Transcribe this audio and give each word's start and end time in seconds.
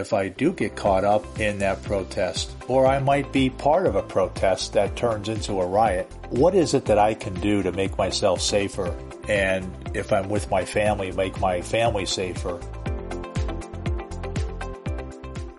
if 0.00 0.14
I 0.14 0.28
do 0.28 0.52
get 0.52 0.74
caught 0.74 1.04
up 1.04 1.38
in 1.38 1.58
that 1.58 1.82
protest, 1.82 2.50
or 2.66 2.86
I 2.86 2.98
might 2.98 3.30
be 3.32 3.50
part 3.50 3.86
of 3.86 3.94
a 3.94 4.02
protest 4.02 4.72
that 4.72 4.96
turns 4.96 5.28
into 5.28 5.60
a 5.60 5.66
riot. 5.66 6.10
What 6.30 6.54
is 6.54 6.72
it 6.72 6.86
that 6.86 6.98
I 6.98 7.14
can 7.14 7.34
do 7.34 7.62
to 7.62 7.70
make 7.70 7.96
myself 7.98 8.40
safer? 8.40 8.94
And 9.28 9.70
if 9.94 10.12
I'm 10.12 10.30
with 10.30 10.50
my 10.50 10.64
family, 10.64 11.12
make 11.12 11.38
my 11.38 11.60
family 11.60 12.06
safer. 12.06 12.58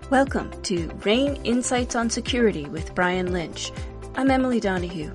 Welcome 0.09 0.51
to 0.63 0.89
RANE 1.05 1.35
Insights 1.43 1.95
on 1.95 2.09
Security 2.09 2.65
with 2.65 2.93
Brian 2.95 3.31
Lynch. 3.31 3.71
I'm 4.15 4.31
Emily 4.31 4.59
Donahue. 4.59 5.13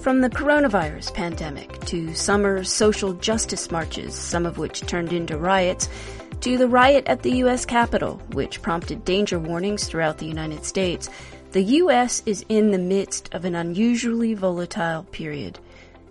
From 0.00 0.20
the 0.20 0.30
coronavirus 0.30 1.12
pandemic 1.12 1.80
to 1.86 2.14
summer 2.14 2.62
social 2.62 3.12
justice 3.14 3.72
marches, 3.72 4.14
some 4.14 4.46
of 4.46 4.56
which 4.56 4.82
turned 4.82 5.12
into 5.12 5.36
riots, 5.36 5.88
to 6.40 6.58
the 6.58 6.68
riot 6.68 7.06
at 7.06 7.22
the 7.22 7.32
U.S. 7.38 7.64
Capitol, 7.64 8.20
which 8.32 8.62
prompted 8.62 9.04
danger 9.04 9.38
warnings 9.38 9.86
throughout 9.86 10.18
the 10.18 10.26
United 10.26 10.64
States, 10.64 11.08
the 11.52 11.62
U.S. 11.62 12.22
is 12.26 12.44
in 12.48 12.70
the 12.70 12.78
midst 12.78 13.32
of 13.34 13.44
an 13.44 13.54
unusually 13.54 14.34
volatile 14.34 15.04
period. 15.04 15.58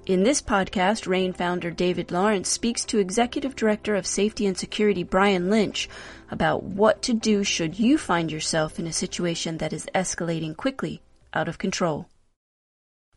In 0.05 0.23
this 0.23 0.41
podcast, 0.41 1.07
RANE 1.07 1.33
founder 1.33 1.71
David 1.71 2.11
Lawrence 2.11 2.49
speaks 2.49 2.85
to 2.85 2.99
Executive 2.99 3.55
Director 3.55 3.95
of 3.95 4.05
Safety 4.05 4.45
and 4.45 4.57
Security 4.57 5.03
Brian 5.03 5.49
Lynch 5.49 5.89
about 6.29 6.63
what 6.63 7.01
to 7.03 7.13
do 7.13 7.43
should 7.43 7.79
you 7.79 7.97
find 7.97 8.31
yourself 8.31 8.77
in 8.77 8.87
a 8.87 8.93
situation 8.93 9.57
that 9.57 9.73
is 9.73 9.87
escalating 9.95 10.55
quickly 10.55 11.01
out 11.33 11.47
of 11.47 11.57
control. 11.57 12.07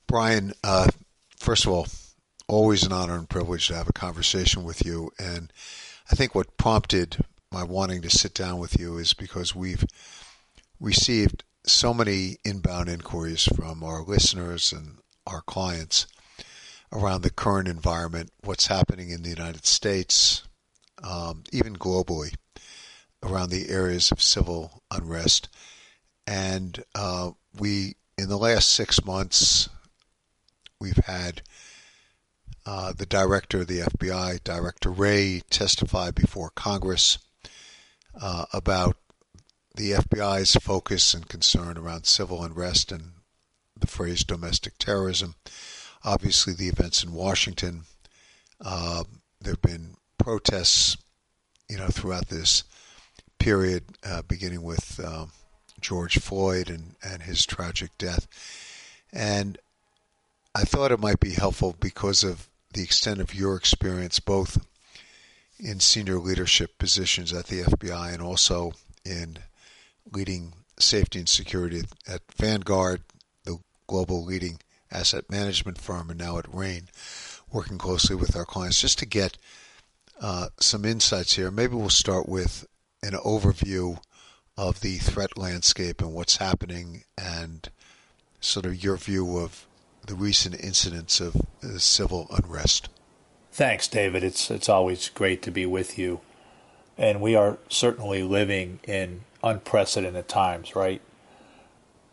Brian, 0.06 0.54
uh, 0.64 0.88
first 1.36 1.66
of 1.66 1.72
all, 1.72 1.86
always 2.48 2.82
an 2.82 2.92
honor 2.92 3.16
and 3.16 3.28
privilege 3.28 3.68
to 3.68 3.74
have 3.74 3.88
a 3.88 3.92
conversation 3.92 4.64
with 4.64 4.84
you. 4.84 5.10
And 5.18 5.52
I 6.10 6.14
think 6.14 6.34
what 6.34 6.56
prompted 6.56 7.18
my 7.52 7.62
wanting 7.62 8.02
to 8.02 8.10
sit 8.10 8.34
down 8.34 8.58
with 8.58 8.78
you 8.78 8.98
is 8.98 9.14
because 9.14 9.54
we've 9.54 9.84
received 10.80 11.44
so 11.66 11.92
many 11.92 12.36
inbound 12.44 12.88
inquiries 12.88 13.44
from 13.44 13.82
our 13.82 14.02
listeners 14.02 14.72
and 14.72 14.98
our 15.26 15.42
clients 15.42 16.06
around 16.92 17.22
the 17.22 17.30
current 17.30 17.68
environment, 17.68 18.30
what's 18.42 18.66
happening 18.66 19.10
in 19.10 19.22
the 19.22 19.28
United 19.28 19.66
States, 19.66 20.44
um, 21.02 21.44
even 21.52 21.76
globally, 21.76 22.34
around 23.22 23.50
the 23.50 23.68
areas 23.68 24.10
of 24.10 24.22
civil 24.22 24.82
unrest. 24.90 25.48
And 26.26 26.82
uh, 26.94 27.32
we, 27.58 27.96
in 28.16 28.28
the 28.28 28.38
last 28.38 28.70
six 28.70 29.04
months, 29.04 29.68
We've 30.80 31.04
had 31.06 31.42
uh, 32.70 32.92
the 32.92 33.06
director 33.06 33.62
of 33.62 33.66
the 33.66 33.78
FBI, 33.78 34.44
Director 34.44 34.90
Wray, 34.90 35.40
testified 35.48 36.14
before 36.14 36.50
Congress 36.50 37.16
uh, 38.20 38.44
about 38.52 38.94
the 39.74 39.92
FBI's 39.92 40.54
focus 40.56 41.14
and 41.14 41.26
concern 41.26 41.78
around 41.78 42.04
civil 42.04 42.44
unrest 42.44 42.92
and 42.92 43.12
the 43.74 43.86
phrase 43.86 44.22
domestic 44.22 44.76
terrorism. 44.76 45.34
Obviously, 46.04 46.52
the 46.52 46.68
events 46.68 47.02
in 47.02 47.14
Washington. 47.14 47.84
Uh, 48.62 49.04
there 49.40 49.54
have 49.54 49.62
been 49.62 49.94
protests, 50.18 50.98
you 51.70 51.78
know, 51.78 51.88
throughout 51.88 52.28
this 52.28 52.64
period, 53.38 53.84
uh, 54.04 54.20
beginning 54.28 54.62
with 54.62 55.00
um, 55.02 55.32
George 55.80 56.18
Floyd 56.18 56.68
and, 56.68 56.96
and 57.02 57.22
his 57.22 57.46
tragic 57.46 57.96
death. 57.96 58.28
And 59.10 59.56
I 60.54 60.64
thought 60.64 60.92
it 60.92 61.00
might 61.00 61.18
be 61.18 61.32
helpful 61.32 61.74
because 61.80 62.22
of 62.22 62.46
the 62.72 62.82
extent 62.82 63.20
of 63.20 63.34
your 63.34 63.56
experience, 63.56 64.20
both 64.20 64.64
in 65.58 65.80
senior 65.80 66.18
leadership 66.18 66.78
positions 66.78 67.32
at 67.32 67.46
the 67.46 67.62
FBI 67.62 68.12
and 68.12 68.22
also 68.22 68.72
in 69.04 69.38
leading 70.12 70.54
safety 70.78 71.18
and 71.18 71.28
security 71.28 71.82
at 72.06 72.22
Vanguard, 72.36 73.02
the 73.44 73.58
global 73.86 74.24
leading 74.24 74.60
asset 74.90 75.24
management 75.30 75.78
firm, 75.78 76.10
and 76.10 76.18
now 76.18 76.38
at 76.38 76.52
RANE, 76.52 76.88
working 77.50 77.78
closely 77.78 78.16
with 78.16 78.36
our 78.36 78.44
clients, 78.44 78.80
just 78.80 78.98
to 78.98 79.06
get 79.06 79.36
uh, 80.20 80.48
some 80.60 80.84
insights 80.84 81.34
here. 81.34 81.50
Maybe 81.50 81.74
we'll 81.74 81.90
start 81.90 82.28
with 82.28 82.66
an 83.02 83.12
overview 83.12 83.98
of 84.56 84.80
the 84.80 84.96
threat 84.98 85.38
landscape 85.38 86.00
and 86.00 86.12
what's 86.12 86.36
happening, 86.36 87.04
and 87.16 87.68
sort 88.40 88.66
of 88.66 88.82
your 88.82 88.96
view 88.96 89.38
of 89.38 89.67
the 90.08 90.14
recent 90.14 90.58
incidents 90.60 91.20
of 91.20 91.36
uh, 91.62 91.78
civil 91.78 92.26
unrest. 92.30 92.88
Thanks, 93.52 93.86
David. 93.86 94.24
It's 94.24 94.50
it's 94.50 94.68
always 94.68 95.08
great 95.10 95.42
to 95.42 95.50
be 95.50 95.66
with 95.66 95.98
you, 95.98 96.20
and 96.96 97.20
we 97.20 97.34
are 97.34 97.58
certainly 97.68 98.22
living 98.22 98.80
in 98.84 99.20
unprecedented 99.42 100.28
times, 100.28 100.74
right? 100.74 101.00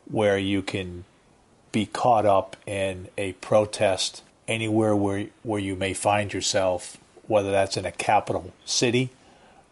Where 0.10 0.38
you 0.38 0.62
can 0.62 1.06
be 1.72 1.86
caught 1.86 2.26
up 2.26 2.56
in 2.66 3.08
a 3.18 3.34
protest 3.34 4.24
anywhere 4.48 4.96
where 4.96 5.28
where 5.44 5.60
you 5.60 5.76
may 5.76 5.94
find 5.94 6.34
yourself, 6.34 6.98
whether 7.28 7.52
that's 7.52 7.78
in 7.78 7.86
a 7.86 7.92
capital 7.92 8.54
city 8.66 9.10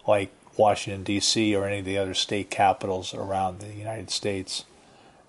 like 0.08 0.32
Washington 0.58 1.04
D.C. 1.04 1.56
or 1.56 1.66
any 1.66 1.80
of 1.80 1.86
the 1.86 1.98
other 1.98 2.14
state 2.14 2.50
capitals 2.50 3.14
around 3.14 3.60
the 3.60 3.74
United 3.74 4.12
States 4.12 4.66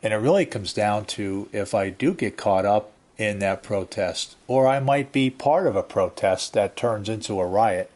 and 0.04 0.12
it 0.12 0.19
really 0.19 0.44
comes 0.44 0.75
down 0.75 1.06
to 1.06 1.48
if 1.50 1.75
I 1.75 1.88
do 1.88 2.12
get 2.12 2.37
caught 2.37 2.66
up 2.66 2.92
in 3.16 3.38
that 3.38 3.62
protest, 3.62 4.37
or 4.47 4.66
I 4.66 4.78
might 4.78 5.12
be 5.12 5.31
part 5.31 5.66
of 5.66 5.76
a 5.76 5.82
protest 5.82 6.53
that 6.53 6.76
turns 6.76 7.09
into 7.09 7.41
a 7.41 7.47
riot. 7.47 7.91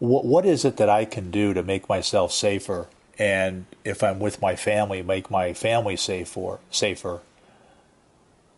What, 0.00 0.24
what 0.24 0.44
is 0.44 0.64
it 0.64 0.76
that 0.78 0.90
I 0.90 1.04
can 1.04 1.30
do 1.30 1.54
to 1.54 1.62
make 1.62 1.88
myself 1.88 2.32
safer? 2.32 2.88
And 3.16 3.66
if 3.84 4.02
I'm 4.02 4.18
with 4.18 4.42
my 4.42 4.56
family, 4.56 5.02
make 5.02 5.30
my 5.30 5.52
family 5.52 5.94
safer, 5.96 6.58
safer. 6.70 7.20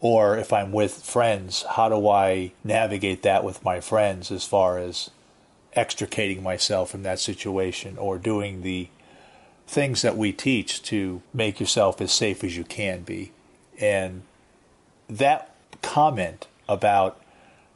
Or 0.01 0.39
if 0.39 0.51
I'm 0.51 0.73
with 0.73 1.05
friends, 1.05 1.65
how 1.75 1.91
do 1.91 2.09
I 2.09 2.53
navigate 2.65 3.23
that 3.23 3.45
with 3.45 3.63
my 3.63 3.81
friends 3.81 4.31
as 4.31 4.47
far 4.47 4.79
as 4.79 5.11
extricating 5.75 6.43
myself 6.43 6.91
from 6.91 7.03
that 7.03 7.21
situation 7.21 7.99
or 7.99 8.17
doing 8.17 8.63
the 8.63 8.89
things 9.69 10.01
that 10.01 10.17
we 10.17 10.33
teach 10.33 10.83
to 10.83 11.21
make 11.35 11.61
yourself 11.61 12.01
as 12.01 12.11
safe 12.11 12.43
as 12.43 12.57
you 12.57 12.65
can 12.65 13.03
be. 13.03 13.31
And 13.79 14.23
that 15.09 15.55
comment 15.83 16.47
about 16.69 17.21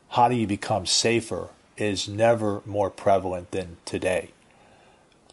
how 0.08 0.28
do 0.28 0.34
you 0.34 0.46
become 0.46 0.86
safer 0.86 1.50
is 1.76 2.08
never 2.08 2.62
more 2.64 2.90
prevalent 2.90 3.50
than 3.50 3.76
today, 3.84 4.30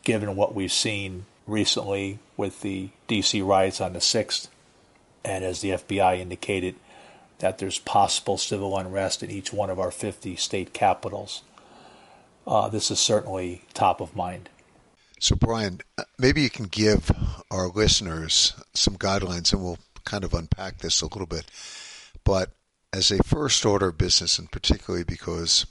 given 0.04 0.36
what 0.36 0.54
we've 0.54 0.72
seen 0.72 1.26
recently 1.48 2.20
with 2.36 2.62
the 2.62 2.90
DC 3.08 3.46
riots 3.46 3.80
on 3.80 3.94
the 3.94 4.00
6th. 4.00 4.50
And 5.24 5.44
as 5.46 5.62
the 5.62 5.72
FBI 5.72 6.20
indicated, 6.20 6.76
that 7.40 7.58
there's 7.58 7.80
possible 7.80 8.38
civil 8.38 8.78
unrest 8.78 9.24
in 9.24 9.32
each 9.32 9.54
one 9.54 9.70
of 9.70 9.80
our 9.80 9.92
50 9.92 10.36
state 10.36 10.74
capitals. 10.74 11.42
Uh, 12.46 12.68
this 12.68 12.92
is 12.92 13.00
certainly 13.00 13.64
top 13.74 14.02
of 14.02 14.16
mind. 14.16 14.50
So, 15.20 15.36
Brian, 15.36 15.82
uh, 15.98 16.04
maybe 16.18 16.42
you 16.42 16.50
can 16.50 16.66
give 16.66 17.12
our 17.52 17.68
listeners 17.68 18.54
some 18.74 18.96
guidelines 18.96 19.52
and 19.52 19.62
we'll 19.62 19.80
kind 20.06 20.24
of 20.24 20.34
unpack 20.34 20.78
this 20.78 21.02
a 21.02 21.08
little 21.08 21.28
bit. 21.28 21.46
But 22.24 22.52
as 22.94 23.12
a 23.12 23.22
first 23.24 23.66
order 23.66 23.92
business, 23.92 24.40
and 24.40 24.50
particularly 24.50 25.04
because 25.04 25.66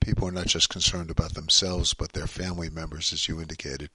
people 0.00 0.26
are 0.26 0.32
not 0.32 0.46
just 0.46 0.68
concerned 0.68 1.10
about 1.10 1.34
themselves, 1.34 1.94
but 1.94 2.12
their 2.12 2.26
family 2.26 2.70
members, 2.70 3.12
as 3.12 3.28
you 3.28 3.40
indicated, 3.40 3.90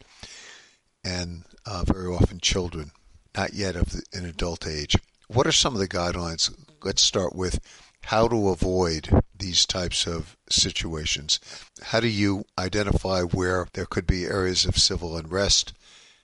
and 1.04 1.44
uh, 1.66 1.84
very 1.86 2.08
often 2.08 2.40
children, 2.40 2.92
not 3.36 3.54
yet 3.54 3.76
of 3.76 3.94
an 4.14 4.26
adult 4.26 4.66
age. 4.66 4.96
What 5.28 5.48
are 5.48 5.52
some 5.52 5.74
of 5.74 5.80
the 5.80 5.88
guidelines? 5.88 6.54
Let's 6.82 7.02
start 7.02 7.36
with 7.36 7.60
how 8.06 8.28
to 8.28 8.50
avoid 8.50 9.10
these 9.38 9.66
types 9.66 10.06
of 10.08 10.38
situations. 10.50 11.40
How 11.82 12.00
do 12.00 12.08
you 12.08 12.46
identify 12.58 13.22
where 13.22 13.68
there 13.74 13.86
could 13.86 14.06
be 14.06 14.26
areas 14.26 14.66
of 14.66 14.78
civil 14.78 15.18
unrest? 15.18 15.74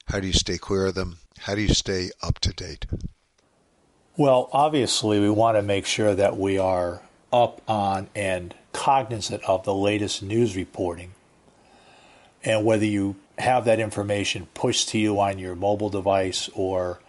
How 0.08 0.20
do 0.20 0.28
you 0.28 0.34
stay 0.34 0.58
clear 0.58 0.88
of 0.88 0.96
them? 0.96 1.18
How 1.40 1.56
do 1.56 1.62
you 1.62 1.74
stay 1.74 2.12
up 2.22 2.40
to 2.40 2.54
date? 2.54 2.86
Well, 4.18 4.50
obviously, 4.52 5.20
we 5.20 5.30
want 5.30 5.58
to 5.58 5.62
make 5.62 5.86
sure 5.86 6.14
that 6.14 6.38
we 6.38 6.58
are 6.58 7.02
up 7.32 7.62
on 7.70 8.10
and 8.16 8.54
cognizant 8.74 9.44
of 9.44 9.64
the 9.64 9.74
latest 9.74 10.22
news 10.22 10.56
reporting. 10.56 11.12
And 12.44 12.66
whether 12.66 12.86
you 12.86 13.16
have 13.38 13.66
that 13.66 13.80
information 13.80 14.48
pushed 14.54 14.90
to 14.90 15.00
you 15.00 15.20
on 15.20 15.40
your 15.40 15.56
mobile 15.56 15.90
device 15.90 16.50
or 16.54 17.00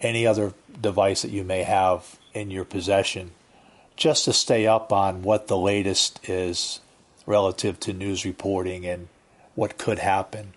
any 0.00 0.26
other 0.26 0.54
device 0.80 1.22
that 1.22 1.30
you 1.30 1.44
may 1.44 1.62
have 1.64 2.18
in 2.32 2.50
your 2.50 2.64
possession, 2.64 3.32
just 3.98 4.24
to 4.24 4.32
stay 4.32 4.64
up 4.64 4.92
on 4.92 5.22
what 5.22 5.48
the 5.48 5.58
latest 5.58 6.20
is 6.28 6.80
relative 7.26 7.78
to 7.80 7.92
news 7.92 8.24
reporting 8.24 8.86
and 8.86 9.08
what 9.56 9.76
could 9.76 9.98
happen. 9.98 10.54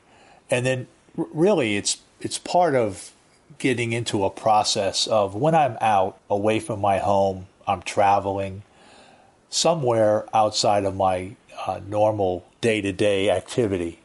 And 0.50 0.66
then 0.66 0.88
really 1.16 1.76
it's 1.76 1.98
it's 2.22 2.38
part 2.38 2.76
of 2.76 3.12
getting 3.58 3.94
into 3.94 4.24
a 4.24 4.30
process 4.30 5.08
of 5.08 5.34
when 5.34 5.56
I'm 5.56 5.78
out 5.82 6.20
away 6.30 6.60
from 6.60 6.80
my 6.80 7.00
home, 7.00 7.48
I'm 7.68 7.82
traveling 7.82 8.62
somewhere 9.50 10.26
outside 10.34 10.86
of 10.86 10.96
my 10.96 11.36
uh, 11.66 11.82
normal 11.86 12.46
day-to-day 12.62 13.30
activity. 13.30 14.00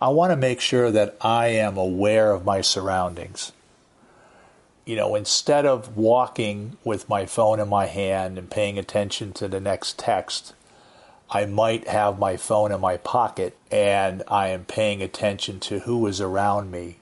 I 0.00 0.08
want 0.08 0.32
to 0.32 0.36
make 0.36 0.60
sure 0.60 0.90
that 0.90 1.16
I 1.20 1.48
am 1.48 1.76
aware 1.76 2.32
of 2.32 2.44
my 2.44 2.62
surroundings. 2.62 3.52
You 4.84 4.96
know, 4.96 5.14
instead 5.14 5.64
of 5.64 5.96
walking 5.96 6.76
with 6.82 7.08
my 7.08 7.26
phone 7.26 7.60
in 7.60 7.68
my 7.68 7.86
hand 7.86 8.36
and 8.36 8.50
paying 8.50 8.78
attention 8.78 9.32
to 9.34 9.46
the 9.46 9.60
next 9.60 9.98
text, 9.98 10.54
I 11.30 11.46
might 11.46 11.88
have 11.88 12.18
my 12.18 12.36
phone 12.36 12.72
in 12.72 12.80
my 12.80 12.96
pocket 12.96 13.56
and 13.70 14.22
I 14.28 14.48
am 14.48 14.64
paying 14.64 15.00
attention 15.00 15.60
to 15.60 15.80
who 15.80 16.06
is 16.06 16.20
around 16.20 16.70
me. 16.70 16.96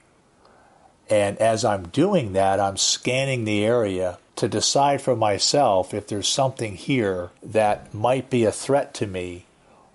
And 1.09 1.37
as 1.39 1.65
I'm 1.65 1.89
doing 1.89 2.35
that, 2.35 2.61
I'm 2.61 2.77
scanning 2.77 3.45
the 3.45 3.65
area 3.65 4.19
to 4.37 4.47
decide 4.47 5.03
for 5.03 5.17
myself 5.17 5.93
if 5.93 6.07
there's 6.07 6.29
something 6.29 6.77
here 6.77 7.31
that 7.43 7.93
might 7.93 8.31
be 8.31 8.45
a 8.45 8.53
threat 8.53 8.95
to 8.95 9.07
me 9.07 9.47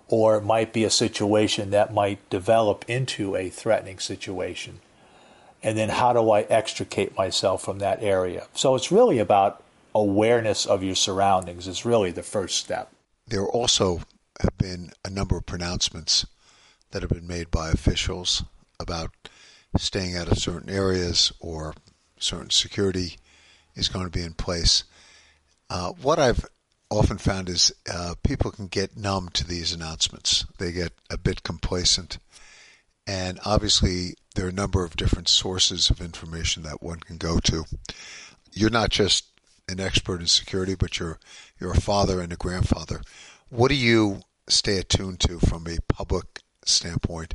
or 0.08 0.36
it 0.36 0.44
might 0.44 0.72
be 0.72 0.84
a 0.84 0.90
situation 0.90 1.70
that 1.70 1.94
might 1.94 2.28
develop 2.30 2.84
into 2.88 3.34
a 3.34 3.48
threatening 3.48 3.98
situation. 3.98 4.80
And 5.66 5.76
then 5.76 5.88
how 5.88 6.12
do 6.12 6.30
I 6.30 6.42
extricate 6.42 7.16
myself 7.16 7.60
from 7.60 7.80
that 7.80 8.00
area? 8.00 8.46
So 8.54 8.76
it's 8.76 8.92
really 8.92 9.18
about 9.18 9.64
awareness 9.96 10.64
of 10.64 10.84
your 10.84 10.94
surroundings 10.94 11.66
is 11.66 11.84
really 11.84 12.12
the 12.12 12.22
first 12.22 12.58
step. 12.58 12.92
There 13.26 13.44
also 13.44 14.02
have 14.40 14.56
been 14.58 14.92
a 15.04 15.10
number 15.10 15.36
of 15.36 15.44
pronouncements 15.44 16.24
that 16.92 17.02
have 17.02 17.10
been 17.10 17.26
made 17.26 17.50
by 17.50 17.70
officials 17.70 18.44
about 18.78 19.10
staying 19.76 20.16
out 20.16 20.30
of 20.30 20.38
certain 20.38 20.70
areas 20.70 21.32
or 21.40 21.74
certain 22.16 22.50
security 22.50 23.16
is 23.74 23.88
going 23.88 24.04
to 24.04 24.18
be 24.18 24.22
in 24.22 24.34
place. 24.34 24.84
Uh, 25.68 25.90
what 26.00 26.20
I've 26.20 26.46
often 26.90 27.18
found 27.18 27.48
is 27.48 27.72
uh, 27.92 28.14
people 28.22 28.52
can 28.52 28.68
get 28.68 28.96
numb 28.96 29.30
to 29.30 29.44
these 29.44 29.72
announcements. 29.72 30.46
They 30.58 30.70
get 30.70 30.92
a 31.10 31.18
bit 31.18 31.42
complacent. 31.42 32.18
And 33.04 33.40
obviously, 33.44 34.14
there 34.36 34.46
are 34.46 34.50
a 34.50 34.52
number 34.52 34.84
of 34.84 34.96
different 34.96 35.28
sources 35.28 35.90
of 35.90 36.00
information 36.00 36.62
that 36.62 36.82
one 36.82 37.00
can 37.00 37.16
go 37.16 37.38
to. 37.40 37.64
You're 38.52 38.70
not 38.70 38.90
just 38.90 39.24
an 39.68 39.80
expert 39.80 40.20
in 40.20 40.26
security, 40.26 40.74
but 40.74 40.98
you're 40.98 41.18
you're 41.58 41.72
a 41.72 41.80
father 41.80 42.20
and 42.20 42.32
a 42.32 42.36
grandfather. 42.36 43.00
What 43.48 43.68
do 43.68 43.74
you 43.74 44.20
stay 44.46 44.76
attuned 44.76 45.20
to 45.20 45.38
from 45.38 45.66
a 45.66 45.78
public 45.92 46.42
standpoint 46.64 47.34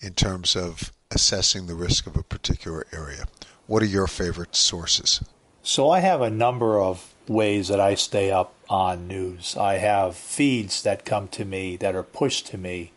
in 0.00 0.12
terms 0.12 0.54
of 0.54 0.92
assessing 1.10 1.66
the 1.66 1.74
risk 1.74 2.06
of 2.06 2.16
a 2.16 2.22
particular 2.22 2.86
area? 2.92 3.24
What 3.66 3.82
are 3.82 3.86
your 3.86 4.06
favorite 4.06 4.54
sources? 4.54 5.24
So 5.62 5.90
I 5.90 6.00
have 6.00 6.20
a 6.20 6.30
number 6.30 6.80
of 6.80 7.14
ways 7.26 7.68
that 7.68 7.80
I 7.80 7.94
stay 7.94 8.30
up 8.30 8.54
on 8.68 9.08
news. 9.08 9.56
I 9.56 9.78
have 9.78 10.14
feeds 10.14 10.82
that 10.82 11.04
come 11.04 11.28
to 11.28 11.44
me 11.44 11.76
that 11.78 11.94
are 11.94 12.02
pushed 12.02 12.46
to 12.48 12.58
me 12.58 12.92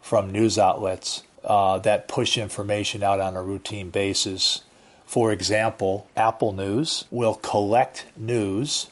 from 0.00 0.30
news 0.30 0.58
outlets 0.58 1.22
uh, 1.44 1.78
that 1.80 2.08
push 2.08 2.38
information 2.38 3.02
out 3.02 3.20
on 3.20 3.36
a 3.36 3.42
routine 3.42 3.90
basis. 3.90 4.62
For 5.06 5.32
example, 5.32 6.06
Apple 6.16 6.52
News 6.52 7.04
will 7.10 7.34
collect 7.34 8.06
news 8.16 8.88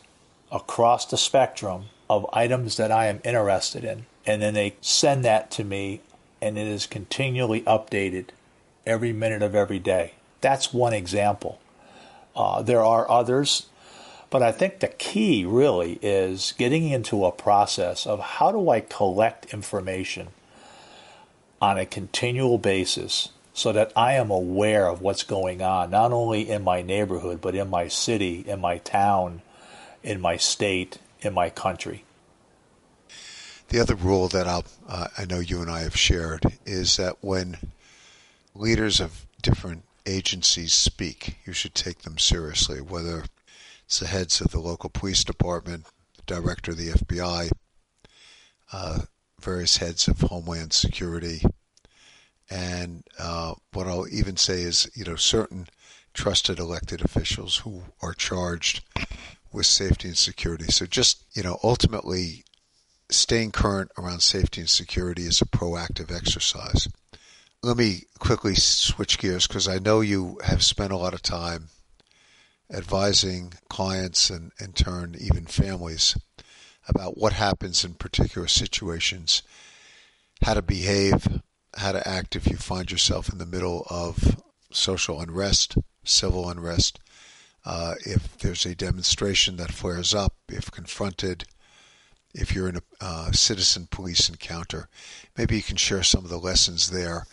across 0.52 1.06
the 1.06 1.16
spectrum 1.16 1.84
of 2.08 2.26
items 2.32 2.76
that 2.76 2.90
I 2.90 3.06
am 3.06 3.20
interested 3.24 3.84
in, 3.84 4.06
and 4.26 4.42
then 4.42 4.54
they 4.54 4.74
send 4.80 5.24
that 5.24 5.50
to 5.52 5.64
me, 5.64 6.00
and 6.42 6.58
it 6.58 6.66
is 6.66 6.86
continually 6.86 7.62
updated 7.62 8.26
every 8.84 9.12
minute 9.12 9.42
of 9.42 9.54
every 9.54 9.78
day. 9.78 10.14
That's 10.40 10.74
one 10.74 10.92
example. 10.92 11.60
Uh, 12.34 12.62
there 12.62 12.84
are 12.84 13.10
others, 13.10 13.66
but 14.28 14.42
I 14.42 14.52
think 14.52 14.80
the 14.80 14.88
key 14.88 15.44
really 15.44 15.98
is 16.02 16.52
getting 16.58 16.88
into 16.88 17.24
a 17.24 17.32
process 17.32 18.06
of 18.06 18.20
how 18.20 18.50
do 18.50 18.70
I 18.70 18.80
collect 18.80 19.52
information 19.54 20.28
on 21.60 21.78
a 21.78 21.86
continual 21.86 22.58
basis 22.58 23.28
so 23.52 23.72
that 23.72 23.92
I 23.94 24.14
am 24.14 24.30
aware 24.30 24.88
of 24.88 25.02
what's 25.02 25.22
going 25.22 25.60
on, 25.60 25.90
not 25.90 26.12
only 26.12 26.48
in 26.48 26.64
my 26.64 26.82
neighborhood, 26.82 27.40
but 27.40 27.54
in 27.54 27.68
my 27.68 27.88
city, 27.88 28.44
in 28.46 28.60
my 28.60 28.78
town, 28.78 29.42
in 30.02 30.20
my 30.20 30.36
state, 30.36 30.98
in 31.20 31.34
my 31.34 31.50
country. 31.50 32.04
The 33.68 33.80
other 33.80 33.94
rule 33.94 34.28
that 34.28 34.46
I'll, 34.46 34.64
uh, 34.88 35.08
I 35.18 35.26
know 35.26 35.38
you 35.38 35.60
and 35.60 35.70
I 35.70 35.80
have 35.80 35.96
shared 35.96 36.44
is 36.64 36.96
that 36.96 37.16
when 37.20 37.58
leaders 38.54 39.00
of 39.00 39.26
different 39.42 39.84
agencies 40.06 40.72
speak, 40.72 41.36
you 41.44 41.52
should 41.52 41.74
take 41.74 42.02
them 42.02 42.18
seriously, 42.18 42.80
whether 42.80 43.24
it's 43.84 44.00
the 44.00 44.06
heads 44.06 44.40
of 44.40 44.50
the 44.50 44.58
local 44.58 44.90
police 44.90 45.22
department, 45.22 45.86
the 46.16 46.22
director 46.34 46.72
of 46.72 46.78
the 46.78 46.90
FBI, 46.90 47.50
uh, 48.72 49.00
various 49.40 49.78
heads 49.78 50.08
of 50.08 50.20
Homeland 50.20 50.72
Security, 50.72 51.42
and 52.50 53.04
uh, 53.18 53.54
what 53.72 53.86
I'll 53.86 54.08
even 54.08 54.36
say 54.36 54.62
is, 54.62 54.90
you 54.94 55.04
know, 55.04 55.16
certain 55.16 55.68
trusted 56.12 56.58
elected 56.58 57.04
officials 57.04 57.58
who 57.58 57.84
are 58.02 58.12
charged 58.14 58.82
with 59.52 59.66
safety 59.66 60.08
and 60.08 60.18
security. 60.18 60.64
So 60.64 60.86
just, 60.86 61.24
you 61.32 61.42
know, 61.42 61.58
ultimately 61.62 62.44
staying 63.10 63.52
current 63.52 63.90
around 63.98 64.20
safety 64.20 64.60
and 64.60 64.70
security 64.70 65.22
is 65.22 65.40
a 65.40 65.46
proactive 65.46 66.14
exercise. 66.14 66.88
Let 67.62 67.76
me 67.76 68.04
quickly 68.18 68.54
switch 68.54 69.18
gears 69.18 69.46
because 69.46 69.68
I 69.68 69.78
know 69.78 70.00
you 70.00 70.38
have 70.44 70.62
spent 70.62 70.92
a 70.92 70.96
lot 70.96 71.14
of 71.14 71.22
time 71.22 71.68
advising 72.72 73.52
clients 73.68 74.30
and, 74.30 74.52
in 74.60 74.72
turn, 74.72 75.16
even 75.18 75.44
families 75.44 76.16
about 76.88 77.18
what 77.18 77.34
happens 77.34 77.84
in 77.84 77.94
particular 77.94 78.48
situations, 78.48 79.42
how 80.42 80.54
to 80.54 80.62
behave, 80.62 81.40
how 81.76 81.92
to 81.92 82.08
act 82.08 82.36
if 82.36 82.46
you 82.48 82.56
find 82.56 82.90
yourself 82.90 83.30
in 83.30 83.38
the 83.38 83.46
middle 83.46 83.86
of 83.90 84.40
social 84.72 85.20
unrest, 85.20 85.76
civil 86.04 86.48
unrest, 86.48 86.98
uh, 87.64 87.94
if 88.06 88.38
there's 88.38 88.64
a 88.64 88.74
demonstration 88.74 89.56
that 89.56 89.72
flares 89.72 90.14
up, 90.14 90.34
if 90.48 90.70
confronted, 90.70 91.44
if 92.34 92.54
you're 92.54 92.68
in 92.68 92.76
a 92.76 92.82
uh, 93.00 93.32
citizen 93.32 93.88
police 93.90 94.28
encounter. 94.28 94.88
Maybe 95.36 95.56
you 95.56 95.62
can 95.62 95.76
share 95.76 96.02
some 96.02 96.24
of 96.24 96.30
the 96.30 96.38
lessons 96.38 96.90
there. 96.90 97.26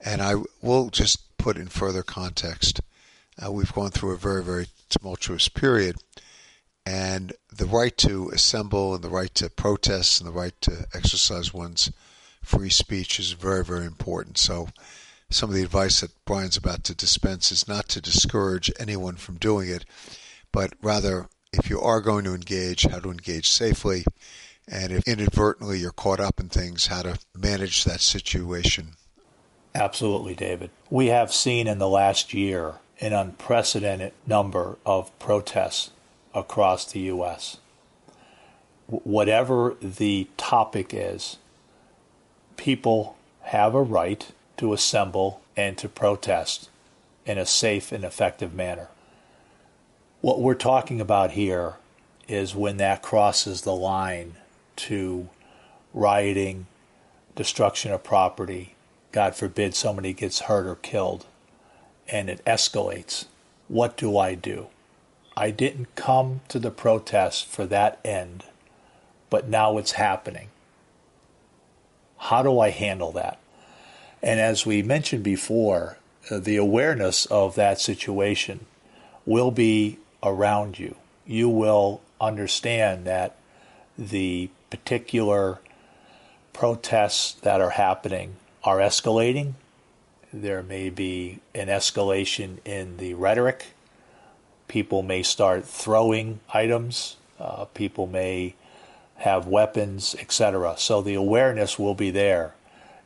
And 0.00 0.22
I 0.22 0.36
will 0.62 0.90
just 0.90 1.36
put 1.38 1.56
in 1.56 1.68
further 1.68 2.02
context. 2.02 2.80
Uh, 3.42 3.50
we've 3.50 3.72
gone 3.72 3.90
through 3.90 4.12
a 4.12 4.18
very, 4.18 4.42
very 4.42 4.68
tumultuous 4.88 5.48
period. 5.48 5.96
And 6.86 7.32
the 7.50 7.66
right 7.66 7.96
to 7.98 8.28
assemble 8.30 8.94
and 8.94 9.02
the 9.02 9.08
right 9.08 9.34
to 9.36 9.48
protest 9.48 10.20
and 10.20 10.28
the 10.28 10.38
right 10.38 10.58
to 10.62 10.86
exercise 10.92 11.54
one's 11.54 11.90
free 12.42 12.70
speech 12.70 13.18
is 13.18 13.32
very, 13.32 13.64
very 13.64 13.86
important. 13.86 14.38
So, 14.38 14.68
some 15.30 15.48
of 15.48 15.56
the 15.56 15.62
advice 15.62 16.00
that 16.00 16.12
Brian's 16.26 16.58
about 16.58 16.84
to 16.84 16.94
dispense 16.94 17.50
is 17.50 17.66
not 17.66 17.88
to 17.88 18.00
discourage 18.00 18.70
anyone 18.78 19.16
from 19.16 19.36
doing 19.36 19.68
it, 19.68 19.84
but 20.52 20.74
rather, 20.82 21.28
if 21.52 21.70
you 21.70 21.80
are 21.80 22.00
going 22.00 22.24
to 22.24 22.34
engage, 22.34 22.82
how 22.82 23.00
to 23.00 23.10
engage 23.10 23.48
safely, 23.48 24.04
and 24.68 24.92
if 24.92 25.08
inadvertently 25.08 25.78
you're 25.78 25.90
caught 25.90 26.20
up 26.20 26.38
in 26.38 26.48
things, 26.48 26.86
how 26.86 27.02
to 27.02 27.18
manage 27.36 27.84
that 27.84 28.00
situation. 28.00 28.92
Absolutely, 29.74 30.34
David. 30.34 30.70
We 30.90 31.08
have 31.08 31.32
seen 31.32 31.66
in 31.66 31.78
the 31.78 31.88
last 31.88 32.32
year 32.32 32.74
an 33.00 33.12
unprecedented 33.12 34.12
number 34.26 34.78
of 34.86 35.16
protests 35.18 35.90
across 36.34 36.84
the 36.90 37.00
U.S. 37.00 37.58
whatever 38.86 39.76
the 39.80 40.28
topic 40.36 40.92
is, 40.92 41.38
people 42.56 43.16
have 43.42 43.74
a 43.74 43.82
right 43.82 44.30
to 44.56 44.72
assemble 44.72 45.40
and 45.56 45.78
to 45.78 45.88
protest 45.88 46.68
in 47.24 47.38
a 47.38 47.46
safe 47.46 47.92
and 47.92 48.04
effective 48.04 48.54
manner. 48.54 48.88
What 50.20 50.40
we're 50.40 50.54
talking 50.54 51.00
about 51.00 51.32
here 51.32 51.74
is 52.28 52.54
when 52.54 52.78
that 52.78 53.02
crosses 53.02 53.62
the 53.62 53.74
line 53.74 54.34
to 54.76 55.28
rioting, 55.92 56.66
destruction 57.36 57.92
of 57.92 58.02
property, 58.02 58.74
God 59.12 59.34
forbid 59.34 59.74
somebody 59.74 60.12
gets 60.12 60.40
hurt 60.40 60.66
or 60.66 60.76
killed, 60.76 61.26
and 62.08 62.28
it 62.28 62.44
escalates. 62.44 63.26
What 63.68 63.96
do 63.96 64.18
I 64.18 64.34
do? 64.34 64.68
I 65.36 65.50
didn't 65.50 65.94
come 65.96 66.40
to 66.48 66.58
the 66.58 66.70
protest 66.70 67.46
for 67.46 67.66
that 67.66 67.98
end, 68.04 68.44
but 69.30 69.48
now 69.48 69.78
it's 69.78 69.92
happening. 69.92 70.48
How 72.18 72.42
do 72.42 72.60
I 72.60 72.70
handle 72.70 73.12
that? 73.12 73.38
And 74.22 74.40
as 74.40 74.64
we 74.64 74.82
mentioned 74.82 75.22
before, 75.22 75.98
uh, 76.30 76.38
the 76.38 76.56
awareness 76.56 77.26
of 77.26 77.56
that 77.56 77.80
situation 77.80 78.66
will 79.26 79.50
be 79.50 79.98
around 80.22 80.78
you. 80.78 80.96
You 81.26 81.48
will 81.48 82.00
understand 82.20 83.04
that 83.04 83.36
the 83.98 84.50
particular 84.70 85.60
protests 86.52 87.32
that 87.40 87.60
are 87.60 87.70
happening 87.70 88.36
are 88.62 88.78
escalating. 88.78 89.54
There 90.32 90.62
may 90.62 90.90
be 90.90 91.40
an 91.54 91.66
escalation 91.66 92.58
in 92.64 92.96
the 92.96 93.14
rhetoric. 93.14 93.74
People 94.68 95.02
may 95.02 95.22
start 95.22 95.64
throwing 95.64 96.40
items. 96.52 97.16
Uh, 97.38 97.66
people 97.66 98.06
may 98.06 98.54
have 99.16 99.46
weapons, 99.46 100.14
etc. 100.18 100.74
So 100.78 101.02
the 101.02 101.14
awareness 101.14 101.78
will 101.78 101.94
be 101.94 102.10
there. 102.10 102.54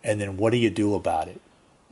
And 0.02 0.20
then 0.20 0.36
what 0.36 0.50
do 0.50 0.56
you 0.56 0.70
do 0.70 0.94
about 0.94 1.28
it? 1.28 1.40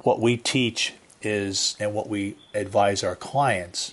what 0.06 0.20
we 0.20 0.37
teach 0.37 0.94
is, 1.20 1.76
and 1.80 1.92
what 1.92 2.08
we 2.08 2.37
advise 2.54 3.02
our 3.02 3.16
clients 3.16 3.92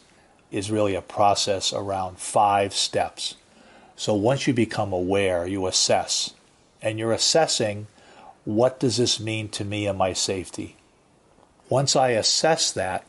is 0.51 0.69
really 0.69 0.93
a 0.93 1.01
process 1.01 1.73
around 1.73 2.19
five 2.19 2.71
steps. 2.71 3.35
So 3.95 4.13
once 4.13 4.45
you 4.45 4.53
become 4.53 4.93
aware, 4.93 5.47
you 5.47 5.65
assess, 5.65 6.35
and 6.83 6.99
you're 6.99 7.11
assessing 7.11 7.87
what 8.45 8.79
does 8.79 8.97
this 8.97 9.19
mean 9.19 9.49
to 9.49 9.65
me 9.65 9.87
and 9.87 9.97
my 9.97 10.13
safety. 10.13 10.75
Once 11.67 11.95
I 11.95 12.09
assess 12.09 12.71
that, 12.73 13.07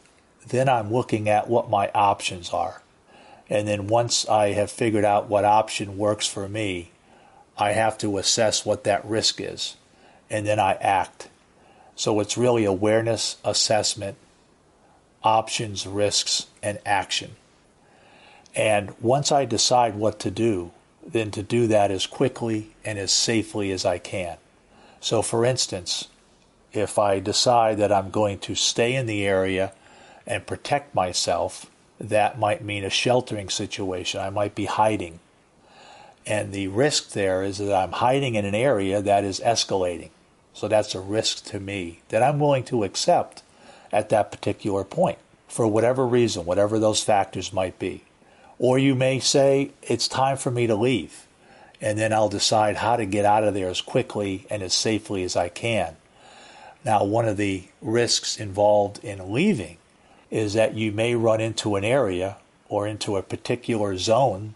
then 0.48 0.68
I'm 0.68 0.92
looking 0.92 1.28
at 1.28 1.48
what 1.48 1.70
my 1.70 1.90
options 1.94 2.50
are. 2.50 2.82
And 3.48 3.68
then 3.68 3.88
once 3.88 4.28
I 4.28 4.48
have 4.52 4.70
figured 4.70 5.04
out 5.04 5.28
what 5.28 5.44
option 5.44 5.98
works 5.98 6.26
for 6.26 6.48
me, 6.48 6.90
I 7.56 7.72
have 7.72 7.98
to 7.98 8.18
assess 8.18 8.64
what 8.64 8.84
that 8.84 9.04
risk 9.04 9.40
is. 9.40 9.76
And 10.30 10.46
then 10.46 10.58
I 10.58 10.74
act. 10.74 11.28
So 11.96 12.18
it's 12.20 12.36
really 12.36 12.64
awareness, 12.64 13.36
assessment, 13.44 14.16
options, 15.22 15.86
risks, 15.86 16.46
and 16.62 16.78
action. 16.84 17.36
And 18.54 18.94
once 19.00 19.32
I 19.32 19.44
decide 19.44 19.94
what 19.96 20.18
to 20.20 20.30
do, 20.30 20.72
then 21.06 21.30
to 21.32 21.42
do 21.42 21.66
that 21.66 21.90
as 21.90 22.06
quickly 22.06 22.70
and 22.84 22.98
as 22.98 23.12
safely 23.12 23.70
as 23.72 23.84
I 23.84 23.98
can. 23.98 24.38
So, 25.00 25.22
for 25.22 25.44
instance, 25.44 26.08
if 26.72 26.98
I 26.98 27.20
decide 27.20 27.78
that 27.78 27.92
I'm 27.92 28.10
going 28.10 28.38
to 28.40 28.54
stay 28.54 28.94
in 28.94 29.06
the 29.06 29.26
area 29.26 29.72
and 30.26 30.46
protect 30.46 30.94
myself, 30.94 31.70
that 32.00 32.38
might 32.38 32.64
mean 32.64 32.84
a 32.84 32.90
sheltering 32.90 33.48
situation. 33.48 34.20
I 34.20 34.30
might 34.30 34.54
be 34.54 34.64
hiding. 34.66 35.20
And 36.26 36.52
the 36.52 36.68
risk 36.68 37.10
there 37.10 37.42
is 37.42 37.58
that 37.58 37.74
I'm 37.74 37.92
hiding 37.92 38.34
in 38.34 38.44
an 38.44 38.54
area 38.54 39.02
that 39.02 39.24
is 39.24 39.40
escalating. 39.40 40.10
So 40.54 40.68
that's 40.68 40.94
a 40.94 41.00
risk 41.00 41.44
to 41.46 41.60
me 41.60 42.00
that 42.08 42.22
I'm 42.22 42.38
willing 42.38 42.64
to 42.64 42.84
accept 42.84 43.42
at 43.92 44.08
that 44.08 44.30
particular 44.30 44.84
point 44.84 45.18
for 45.48 45.66
whatever 45.66 46.06
reason, 46.06 46.46
whatever 46.46 46.78
those 46.78 47.02
factors 47.02 47.52
might 47.52 47.78
be. 47.78 48.02
Or 48.58 48.78
you 48.78 48.94
may 48.94 49.18
say, 49.20 49.72
it's 49.82 50.08
time 50.08 50.36
for 50.36 50.50
me 50.50 50.66
to 50.66 50.74
leave. 50.74 51.26
And 51.80 51.98
then 51.98 52.12
I'll 52.12 52.28
decide 52.28 52.76
how 52.76 52.96
to 52.96 53.04
get 53.04 53.24
out 53.24 53.44
of 53.44 53.52
there 53.52 53.68
as 53.68 53.80
quickly 53.80 54.46
and 54.48 54.62
as 54.62 54.72
safely 54.72 55.22
as 55.22 55.36
I 55.36 55.48
can. 55.48 55.96
Now, 56.84 57.04
one 57.04 57.26
of 57.26 57.36
the 57.36 57.64
risks 57.82 58.38
involved 58.38 59.04
in 59.04 59.32
leaving 59.32 59.76
is 60.30 60.54
that 60.54 60.74
you 60.74 60.92
may 60.92 61.14
run 61.14 61.40
into 61.40 61.76
an 61.76 61.84
area 61.84 62.36
or 62.68 62.86
into 62.86 63.16
a 63.16 63.22
particular 63.22 63.96
zone 63.96 64.54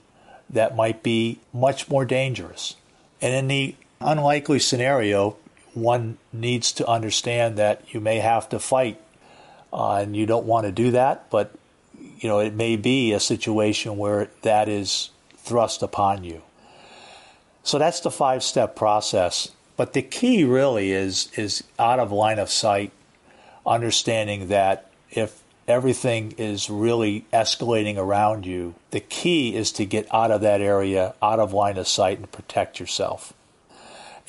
that 0.50 0.76
might 0.76 1.02
be 1.02 1.38
much 1.52 1.88
more 1.88 2.04
dangerous. 2.04 2.76
And 3.20 3.34
in 3.34 3.48
the 3.48 3.74
unlikely 4.00 4.58
scenario, 4.58 5.36
one 5.74 6.18
needs 6.32 6.72
to 6.72 6.86
understand 6.86 7.56
that 7.56 7.82
you 7.92 8.00
may 8.00 8.18
have 8.18 8.48
to 8.48 8.58
fight 8.58 9.00
uh, 9.72 9.96
and 9.96 10.16
you 10.16 10.26
don't 10.26 10.46
want 10.46 10.66
to 10.66 10.72
do 10.72 10.90
that, 10.92 11.30
but 11.30 11.52
you 12.18 12.28
know 12.28 12.38
it 12.38 12.54
may 12.54 12.76
be 12.76 13.12
a 13.12 13.20
situation 13.20 13.96
where 13.96 14.30
that 14.42 14.68
is 14.68 15.10
thrust 15.36 15.82
upon 15.82 16.24
you. 16.24 16.42
So 17.62 17.78
that's 17.78 18.00
the 18.00 18.10
five-step 18.10 18.74
process. 18.74 19.50
But 19.76 19.92
the 19.92 20.02
key 20.02 20.44
really 20.44 20.92
is 20.92 21.30
is 21.36 21.62
out 21.78 21.98
of 21.98 22.10
line 22.10 22.38
of 22.38 22.50
sight, 22.50 22.92
understanding 23.66 24.48
that 24.48 24.90
if 25.10 25.42
everything 25.68 26.32
is 26.38 26.70
really 26.70 27.26
escalating 27.32 27.98
around 27.98 28.46
you, 28.46 28.74
the 28.90 29.00
key 29.00 29.54
is 29.54 29.70
to 29.72 29.84
get 29.84 30.12
out 30.12 30.30
of 30.30 30.40
that 30.40 30.60
area, 30.60 31.14
out 31.22 31.38
of 31.38 31.52
line 31.52 31.76
of 31.76 31.86
sight, 31.86 32.18
and 32.18 32.32
protect 32.32 32.80
yourself. 32.80 33.34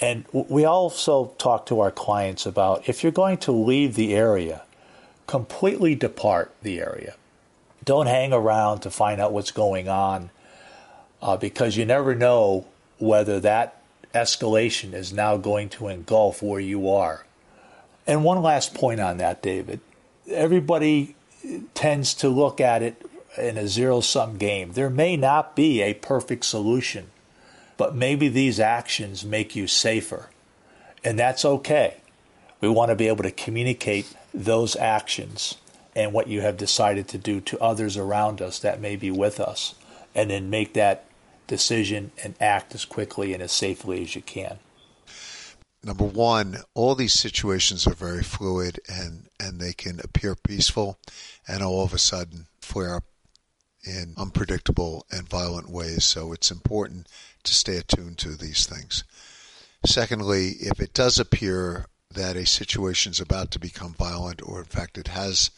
And 0.01 0.25
we 0.31 0.65
also 0.65 1.33
talk 1.37 1.65
to 1.67 1.79
our 1.79 1.91
clients 1.91 2.45
about 2.45 2.87
if 2.87 3.03
you're 3.03 3.11
going 3.11 3.37
to 3.39 3.51
leave 3.51 3.95
the 3.95 4.13
area, 4.13 4.63
completely 5.27 5.95
depart 5.95 6.53
the 6.61 6.79
area. 6.79 7.15
Don't 7.83 8.07
hang 8.07 8.33
around 8.33 8.81
to 8.81 8.91
find 8.91 9.19
out 9.19 9.33
what's 9.33 9.51
going 9.51 9.89
on 9.89 10.29
uh, 11.21 11.37
because 11.37 11.75
you 11.75 11.85
never 11.85 12.15
know 12.15 12.65
whether 12.97 13.39
that 13.39 13.81
escalation 14.13 14.93
is 14.93 15.13
now 15.13 15.37
going 15.37 15.69
to 15.69 15.87
engulf 15.87 16.41
where 16.41 16.59
you 16.59 16.89
are. 16.89 17.25
And 18.07 18.23
one 18.23 18.41
last 18.41 18.73
point 18.73 18.99
on 18.99 19.17
that, 19.17 19.41
David. 19.41 19.81
Everybody 20.29 21.15
tends 21.73 22.13
to 22.15 22.29
look 22.29 22.59
at 22.59 22.81
it 22.81 23.01
in 23.37 23.57
a 23.57 23.67
zero 23.67 24.01
sum 24.01 24.37
game. 24.37 24.73
There 24.73 24.89
may 24.89 25.15
not 25.15 25.55
be 25.55 25.81
a 25.81 25.93
perfect 25.93 26.45
solution, 26.45 27.07
but 27.77 27.95
maybe 27.95 28.27
these 28.27 28.59
actions 28.59 29.23
make 29.23 29.55
you 29.55 29.67
safer. 29.67 30.29
And 31.03 31.17
that's 31.17 31.45
okay. 31.45 31.97
We 32.61 32.67
want 32.67 32.89
to 32.89 32.95
be 32.95 33.07
able 33.07 33.23
to 33.23 33.31
communicate 33.31 34.13
those 34.33 34.75
actions 34.75 35.57
and 35.95 36.13
what 36.13 36.27
you 36.27 36.41
have 36.41 36.57
decided 36.57 37.07
to 37.09 37.17
do 37.17 37.39
to 37.41 37.59
others 37.59 37.97
around 37.97 38.41
us 38.41 38.59
that 38.59 38.81
may 38.81 38.95
be 38.95 39.11
with 39.11 39.39
us, 39.39 39.75
and 40.13 40.29
then 40.29 40.49
make 40.49 40.73
that 40.73 41.05
decision 41.47 42.11
and 42.23 42.35
act 42.39 42.75
as 42.75 42.85
quickly 42.85 43.33
and 43.33 43.41
as 43.41 43.51
safely 43.51 44.01
as 44.03 44.15
you 44.15 44.21
can. 44.21 44.59
Number 45.83 46.03
one, 46.03 46.57
all 46.73 46.93
these 46.93 47.13
situations 47.13 47.87
are 47.87 47.93
very 47.93 48.23
fluid 48.23 48.79
and, 48.89 49.29
and 49.39 49.59
they 49.59 49.73
can 49.73 49.99
appear 50.01 50.35
peaceful 50.35 50.99
and 51.47 51.63
all 51.63 51.83
of 51.83 51.93
a 51.93 51.97
sudden 51.97 52.47
flare 52.59 52.95
up 52.95 53.05
in 53.85 54.13
unpredictable 54.17 55.05
and 55.09 55.27
violent 55.27 55.69
ways. 55.69 56.03
So 56.03 56.33
it's 56.33 56.51
important 56.51 57.07
to 57.43 57.53
stay 57.53 57.77
attuned 57.77 58.17
to 58.19 58.35
these 58.35 58.65
things. 58.65 59.05
Secondly, 59.85 60.55
if 60.59 60.81
it 60.81 60.93
does 60.93 61.17
appear 61.17 61.85
that 62.13 62.35
a 62.35 62.45
situation 62.45 63.11
is 63.11 63.21
about 63.21 63.51
to 63.51 63.59
become 63.59 63.93
violent, 63.93 64.41
or 64.43 64.59
in 64.59 64.65
fact 64.65 64.97
it 64.97 65.07
has 65.09 65.51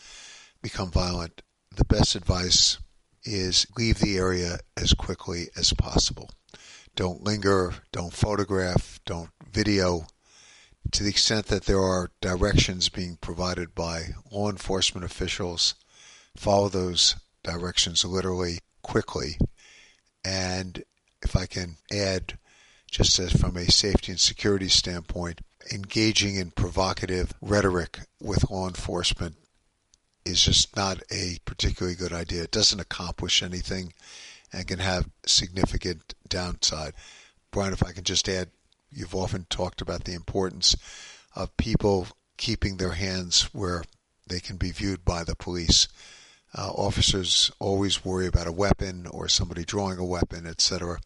become 0.62 0.92
violent, 0.92 1.42
the 1.76 1.86
best 1.86 2.14
advice 2.14 2.78
is 3.24 3.66
leave 3.78 4.00
the 4.00 4.18
area 4.18 4.60
as 4.78 4.94
quickly 4.94 5.48
as 5.56 5.74
possible. 5.74 6.30
Don't 6.96 7.24
linger, 7.24 7.74
don't 7.92 8.14
photograph, 8.14 9.00
don't 9.06 9.30
video. 9.52 10.08
To 10.92 11.04
the 11.04 11.10
extent 11.10 11.48
that 11.48 11.66
there 11.66 11.82
are 11.82 12.12
directions 12.22 12.90
being 12.90 13.18
provided 13.18 13.76
by 13.76 14.16
law 14.32 14.50
enforcement 14.50 15.06
officials, 15.06 15.76
follow 16.36 16.70
those 16.70 17.16
directions 17.44 18.04
literally 18.04 18.60
quickly. 18.82 19.38
And 20.26 20.84
if 21.22 21.36
I 21.36 21.46
can 21.46 21.78
add, 21.92 22.38
just 22.90 23.18
as 23.20 23.32
from 23.32 23.58
a 23.58 23.72
safety 23.72 24.12
and 24.12 24.20
security 24.20 24.68
standpoint, 24.68 25.42
engaging 25.72 26.36
in 26.36 26.52
provocative 26.52 27.34
rhetoric 27.42 28.00
with 28.20 28.50
law 28.50 28.68
enforcement 28.68 29.36
is 30.26 30.44
just 30.44 30.76
not 30.76 31.02
a 31.12 31.38
particularly 31.46 31.96
good 31.96 32.14
idea. 32.14 32.44
It 32.44 32.52
doesn't 32.52 32.80
accomplish 32.80 33.42
anything 33.42 33.94
and 34.52 34.68
can 34.68 34.80
have 34.80 35.10
significant 35.26 36.14
downside. 36.28 36.94
Brian, 37.52 37.74
if 37.74 37.84
I 37.84 37.92
can 37.92 38.04
just 38.04 38.28
add, 38.30 38.50
you've 38.92 39.16
often 39.16 39.46
talked 39.50 39.82
about 39.82 40.04
the 40.04 40.14
importance 40.14 40.76
of 41.36 41.56
people 41.58 42.08
keeping 42.38 42.78
their 42.78 42.94
hands 42.94 43.44
where 43.54 43.84
they 44.28 44.40
can 44.40 44.58
be 44.58 44.72
viewed 44.72 45.06
by 45.06 45.24
the 45.24 45.36
police. 45.36 45.88
Uh, 46.58 46.70
officers 46.70 47.52
always 47.60 48.04
worry 48.04 48.28
about 48.28 48.48
a 48.48 48.52
weapon 48.52 49.08
or 49.10 49.28
somebody 49.28 49.64
drawing 49.64 49.98
a 49.98 50.06
weapon, 50.06 50.46
etc. 50.46 51.00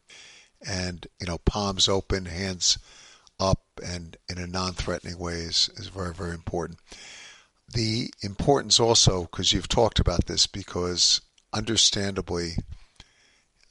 And 0.67 1.05
you 1.19 1.27
know, 1.27 1.37
palms 1.39 1.87
open, 1.87 2.25
hands 2.25 2.79
up 3.39 3.61
and 3.85 4.17
in 4.29 4.37
a 4.37 4.47
non-threatening 4.47 5.19
way 5.19 5.33
is, 5.33 5.69
is 5.75 5.87
very, 5.87 6.13
very 6.13 6.33
important. 6.33 6.79
The 7.73 8.09
importance 8.21 8.79
also, 8.79 9.23
because 9.23 9.51
you've 9.51 9.67
talked 9.67 9.99
about 9.99 10.25
this, 10.25 10.47
because 10.47 11.21
understandably, 11.51 12.57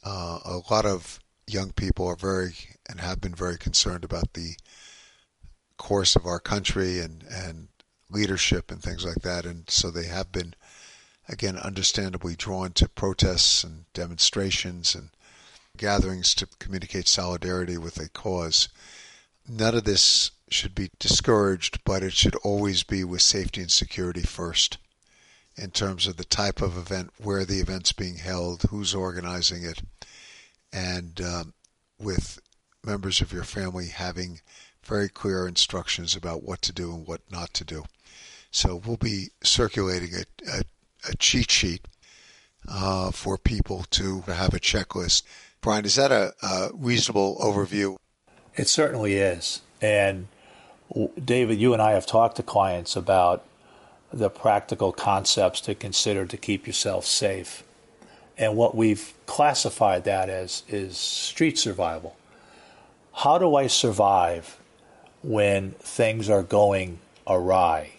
uh, 0.04 0.38
a 0.44 0.60
lot 0.70 0.84
of 0.84 1.18
young 1.46 1.72
people 1.72 2.06
are 2.06 2.16
very 2.16 2.54
and 2.88 3.00
have 3.00 3.20
been 3.20 3.34
very 3.34 3.58
concerned 3.58 4.04
about 4.04 4.34
the 4.34 4.56
course 5.76 6.16
of 6.16 6.26
our 6.26 6.40
country 6.40 7.00
and, 7.00 7.24
and 7.30 7.68
leadership 8.10 8.70
and 8.70 8.82
things 8.82 9.04
like 9.04 9.22
that. 9.22 9.44
And 9.44 9.68
so 9.68 9.90
they 9.90 10.06
have 10.06 10.30
been, 10.30 10.54
again, 11.28 11.56
understandably 11.56 12.36
drawn 12.36 12.72
to 12.72 12.88
protests 12.88 13.64
and 13.64 13.86
demonstrations 13.92 14.94
and 14.94 15.10
gatherings 15.76 16.34
to 16.34 16.46
communicate 16.58 17.08
solidarity 17.08 17.76
with 17.76 17.98
a 17.98 18.08
cause 18.08 18.68
none 19.48 19.74
of 19.74 19.84
this 19.84 20.30
should 20.48 20.74
be 20.74 20.90
discouraged, 20.98 21.82
but 21.84 22.02
it 22.02 22.12
should 22.12 22.36
always 22.36 22.82
be 22.82 23.04
with 23.04 23.22
safety 23.22 23.60
and 23.60 23.70
security 23.70 24.22
first 24.22 24.78
in 25.56 25.70
terms 25.70 26.06
of 26.06 26.16
the 26.16 26.24
type 26.24 26.60
of 26.60 26.76
event, 26.76 27.12
where 27.18 27.44
the 27.44 27.60
event's 27.60 27.92
being 27.92 28.16
held, 28.16 28.62
who's 28.70 28.94
organizing 28.94 29.64
it, 29.64 29.82
and 30.72 31.20
um, 31.20 31.54
with 31.98 32.40
members 32.84 33.20
of 33.20 33.32
your 33.32 33.44
family 33.44 33.88
having 33.88 34.40
very 34.84 35.08
clear 35.08 35.46
instructions 35.46 36.14
about 36.14 36.42
what 36.42 36.62
to 36.62 36.72
do 36.72 36.92
and 36.92 37.06
what 37.06 37.20
not 37.30 37.54
to 37.54 37.64
do. 37.64 37.84
So 38.50 38.80
we'll 38.84 38.96
be 38.96 39.28
circulating 39.42 40.10
a, 40.14 40.58
a, 40.58 40.62
a 41.10 41.16
cheat 41.16 41.50
sheet 41.50 41.86
uh, 42.68 43.10
for 43.10 43.36
people 43.36 43.84
to 43.90 44.20
have 44.22 44.54
a 44.54 44.60
checklist. 44.60 45.22
Brian, 45.60 45.84
is 45.84 45.96
that 45.96 46.12
a, 46.12 46.32
a 46.42 46.70
reasonable 46.74 47.36
overview? 47.38 47.96
It 48.56 48.68
certainly 48.68 49.14
is. 49.14 49.62
And 49.80 50.28
David, 51.22 51.58
you 51.58 51.72
and 51.72 51.82
I 51.82 51.92
have 51.92 52.06
talked 52.06 52.36
to 52.36 52.42
clients 52.42 52.96
about 52.96 53.44
the 54.12 54.30
practical 54.30 54.92
concepts 54.92 55.60
to 55.62 55.74
consider 55.74 56.24
to 56.26 56.36
keep 56.36 56.66
yourself 56.66 57.04
safe. 57.04 57.64
And 58.38 58.56
what 58.56 58.76
we've 58.76 59.14
classified 59.26 60.04
that 60.04 60.28
as 60.28 60.62
is 60.68 60.96
street 60.96 61.58
survival. 61.58 62.16
How 63.18 63.38
do 63.38 63.54
I 63.54 63.68
survive 63.68 64.58
when 65.22 65.72
things 65.78 66.28
are 66.28 66.42
going 66.42 66.98
awry? 67.26 67.92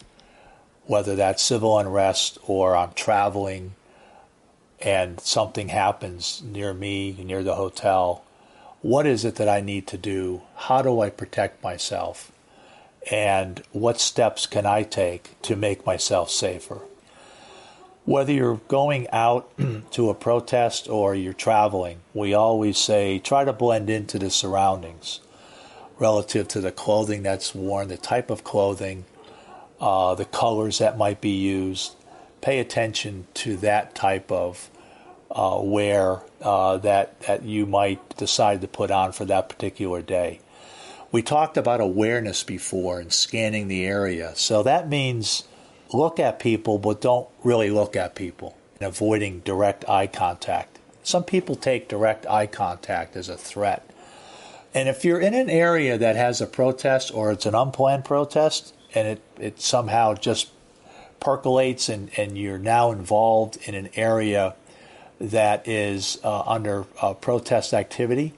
Whether 0.84 1.16
that's 1.16 1.42
civil 1.42 1.78
unrest 1.78 2.38
or 2.46 2.76
I'm 2.76 2.92
traveling 2.92 3.74
and 4.78 5.18
something 5.20 5.68
happens 5.68 6.42
near 6.44 6.74
me, 6.74 7.16
near 7.18 7.42
the 7.42 7.54
hotel. 7.54 8.24
What 8.82 9.06
is 9.06 9.24
it 9.24 9.36
that 9.36 9.48
I 9.48 9.62
need 9.62 9.86
to 9.88 9.96
do? 9.96 10.42
How 10.54 10.82
do 10.82 11.00
I 11.00 11.08
protect 11.08 11.64
myself? 11.64 12.30
And 13.10 13.62
what 13.72 13.98
steps 13.98 14.46
can 14.46 14.66
I 14.66 14.82
take 14.82 15.40
to 15.42 15.56
make 15.56 15.86
myself 15.86 16.30
safer? 16.30 16.82
Whether 18.06 18.32
you're 18.32 18.60
going 18.68 19.08
out 19.10 19.50
to 19.90 20.10
a 20.10 20.14
protest 20.14 20.88
or 20.88 21.16
you're 21.16 21.32
traveling, 21.32 21.98
we 22.14 22.34
always 22.34 22.78
say 22.78 23.18
try 23.18 23.44
to 23.44 23.52
blend 23.52 23.90
into 23.90 24.16
the 24.16 24.30
surroundings 24.30 25.20
relative 25.98 26.46
to 26.48 26.60
the 26.60 26.70
clothing 26.70 27.24
that's 27.24 27.52
worn, 27.52 27.88
the 27.88 27.96
type 27.96 28.30
of 28.30 28.44
clothing, 28.44 29.04
uh, 29.80 30.14
the 30.14 30.24
colors 30.24 30.78
that 30.78 30.96
might 30.96 31.20
be 31.20 31.30
used. 31.30 31.96
Pay 32.40 32.60
attention 32.60 33.26
to 33.34 33.56
that 33.56 33.96
type 33.96 34.30
of 34.30 34.70
uh, 35.28 35.58
wear 35.60 36.22
uh, 36.40 36.76
that 36.76 37.18
that 37.22 37.42
you 37.42 37.66
might 37.66 38.16
decide 38.16 38.60
to 38.60 38.68
put 38.68 38.92
on 38.92 39.10
for 39.10 39.24
that 39.24 39.48
particular 39.48 40.00
day. 40.00 40.38
We 41.10 41.22
talked 41.22 41.56
about 41.56 41.80
awareness 41.80 42.44
before 42.44 43.00
and 43.00 43.12
scanning 43.12 43.66
the 43.66 43.84
area, 43.84 44.32
so 44.36 44.62
that 44.62 44.88
means 44.88 45.42
look 45.92 46.18
at 46.18 46.38
people, 46.38 46.78
but 46.78 47.00
don't 47.00 47.28
really 47.44 47.70
look 47.70 47.96
at 47.96 48.14
people, 48.14 48.56
and 48.80 48.88
avoiding 48.88 49.40
direct 49.40 49.88
eye 49.88 50.06
contact. 50.06 50.78
Some 51.02 51.24
people 51.24 51.54
take 51.54 51.88
direct 51.88 52.26
eye 52.26 52.46
contact 52.46 53.16
as 53.16 53.28
a 53.28 53.36
threat. 53.36 53.88
And 54.74 54.88
if 54.88 55.04
you're 55.04 55.20
in 55.20 55.34
an 55.34 55.48
area 55.48 55.96
that 55.96 56.16
has 56.16 56.40
a 56.40 56.46
protest 56.46 57.14
or 57.14 57.32
it's 57.32 57.46
an 57.46 57.54
unplanned 57.54 58.04
protest 58.04 58.74
and 58.94 59.08
it, 59.08 59.22
it 59.38 59.60
somehow 59.60 60.14
just 60.14 60.50
percolates 61.20 61.88
and, 61.88 62.10
and 62.16 62.36
you're 62.36 62.58
now 62.58 62.90
involved 62.90 63.56
in 63.64 63.74
an 63.74 63.88
area 63.94 64.54
that 65.20 65.66
is 65.66 66.18
uh, 66.22 66.42
under 66.42 66.84
uh, 67.00 67.14
protest 67.14 67.72
activity, 67.72 68.34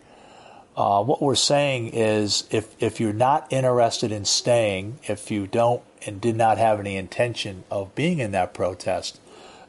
uh, 0.76 1.02
what 1.02 1.20
we're 1.20 1.34
saying 1.34 1.88
is 1.88 2.44
if, 2.52 2.80
if 2.80 3.00
you're 3.00 3.12
not 3.12 3.52
interested 3.52 4.12
in 4.12 4.24
staying, 4.24 4.98
if 5.08 5.30
you 5.30 5.46
don't 5.46 5.82
and 6.06 6.20
did 6.20 6.36
not 6.36 6.58
have 6.58 6.80
any 6.80 6.96
intention 6.96 7.64
of 7.70 7.94
being 7.94 8.18
in 8.18 8.32
that 8.32 8.54
protest, 8.54 9.20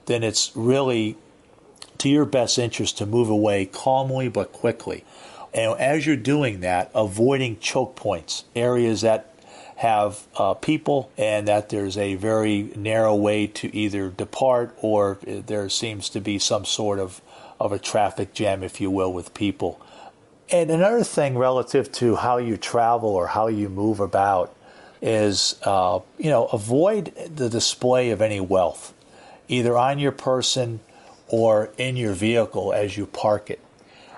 then 0.05 0.23
it's 0.23 0.51
really 0.55 1.17
to 1.99 2.09
your 2.09 2.25
best 2.25 2.57
interest 2.57 2.97
to 2.97 3.05
move 3.05 3.29
away 3.29 3.65
calmly 3.65 4.29
but 4.29 4.51
quickly. 4.51 5.03
And 5.53 5.79
as 5.79 6.05
you're 6.05 6.15
doing 6.15 6.61
that, 6.61 6.91
avoiding 6.93 7.59
choke 7.59 7.95
points, 7.95 8.45
areas 8.55 9.01
that 9.01 9.33
have 9.77 10.27
uh, 10.35 10.53
people, 10.55 11.09
and 11.17 11.47
that 11.47 11.69
there's 11.69 11.97
a 11.97 12.15
very 12.15 12.71
narrow 12.75 13.15
way 13.15 13.47
to 13.47 13.73
either 13.75 14.09
depart 14.09 14.75
or 14.81 15.17
there 15.23 15.69
seems 15.69 16.09
to 16.09 16.19
be 16.19 16.37
some 16.37 16.65
sort 16.65 16.99
of, 16.99 17.21
of 17.59 17.71
a 17.71 17.79
traffic 17.79 18.33
jam, 18.33 18.61
if 18.61 18.81
you 18.81 18.91
will, 18.91 19.11
with 19.11 19.33
people. 19.33 19.81
And 20.51 20.69
another 20.69 21.03
thing 21.03 21.37
relative 21.37 21.91
to 21.93 22.15
how 22.17 22.37
you 22.37 22.57
travel 22.57 23.09
or 23.09 23.27
how 23.27 23.47
you 23.47 23.69
move 23.69 23.99
about 23.99 24.55
is, 25.01 25.55
uh, 25.63 25.99
you 26.17 26.29
know, 26.29 26.45
avoid 26.47 27.13
the 27.35 27.49
display 27.49 28.11
of 28.11 28.21
any 28.21 28.39
wealth, 28.39 28.93
either 29.47 29.77
on 29.77 29.99
your 29.99 30.11
person 30.11 30.79
or 31.27 31.71
in 31.77 31.95
your 31.95 32.13
vehicle 32.13 32.73
as 32.73 32.97
you 32.97 33.05
park 33.05 33.49
it. 33.49 33.59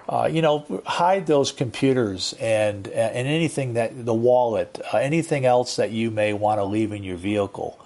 Uh, 0.10 0.28
you 0.32 0.41
know, 0.41 0.82
hide 0.86 1.28
those 1.28 1.52
computers 1.52 2.34
and 2.39 2.88
and 2.88 3.28
anything 3.28 3.74
that 3.74 4.06
the 4.06 4.13
wallet, 4.13 4.82
uh, 4.94 4.98
anything 4.98 5.46
else 5.46 5.76
that 5.76 5.91
you 5.91 6.10
may 6.10 6.34
want 6.34 6.60
to 6.60 6.65
leave 6.65 6.91
in 6.91 7.04
your 7.04 7.15
vehicle, 7.15 7.80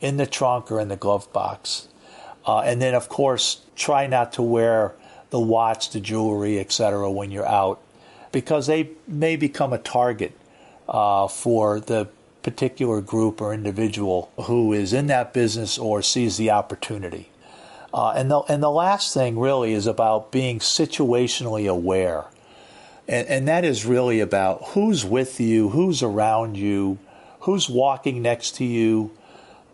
in 0.00 0.16
the 0.16 0.26
trunk 0.26 0.70
or 0.70 0.80
in 0.80 0.88
the 0.88 0.96
glove 0.96 1.30
box, 1.32 1.88
uh, 2.46 2.60
and 2.60 2.80
then 2.80 2.94
of 2.94 3.08
course 3.08 3.62
try 3.74 4.06
not 4.06 4.32
to 4.32 4.42
wear 4.42 4.94
the 5.30 5.40
watch, 5.40 5.90
the 5.90 6.00
jewelry, 6.00 6.58
etc. 6.58 7.10
when 7.10 7.30
you're 7.30 7.46
out, 7.46 7.80
because 8.32 8.68
they 8.68 8.90
may 9.06 9.36
become 9.36 9.72
a 9.72 9.78
target 9.78 10.32
uh, 10.88 11.26
for 11.26 11.80
the 11.80 12.08
particular 12.46 13.00
group 13.00 13.40
or 13.40 13.52
individual 13.52 14.30
who 14.42 14.72
is 14.72 14.92
in 14.92 15.08
that 15.08 15.32
business 15.32 15.76
or 15.76 16.00
sees 16.00 16.36
the 16.36 16.48
opportunity. 16.48 17.28
Uh, 17.92 18.12
and 18.14 18.30
the 18.30 18.38
and 18.42 18.62
the 18.62 18.70
last 18.70 19.12
thing 19.12 19.36
really 19.36 19.72
is 19.72 19.84
about 19.84 20.30
being 20.30 20.60
situationally 20.60 21.68
aware, 21.68 22.26
and, 23.08 23.26
and 23.26 23.48
that 23.48 23.64
is 23.64 23.84
really 23.84 24.20
about 24.20 24.62
who's 24.68 25.04
with 25.04 25.40
you, 25.40 25.70
who's 25.70 26.04
around 26.04 26.56
you, 26.56 26.98
who's 27.40 27.68
walking 27.68 28.22
next 28.22 28.54
to 28.54 28.64
you. 28.64 29.10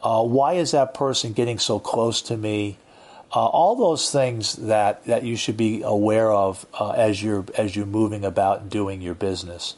Uh, 0.03 0.23
why 0.23 0.55
is 0.55 0.71
that 0.71 0.95
person 0.95 1.35
getting 1.35 1.59
so 1.59 1.79
close 1.79 2.23
to 2.23 2.39
me? 2.39 2.79
Uh, 3.35 3.45
all 3.45 3.77
those 3.77 4.11
things 4.11 4.55
that, 4.55 5.05
that 5.05 5.25
you 5.25 5.37
should 5.37 5.59
be 5.59 5.83
aware 5.83 6.33
of 6.33 6.65
uh, 6.81 6.93
as 6.93 7.23
you're 7.23 7.45
as 7.59 7.77
you're 7.77 7.85
moving 7.85 8.25
about 8.25 8.71
doing 8.71 9.03
your 9.03 9.15
business. 9.15 9.75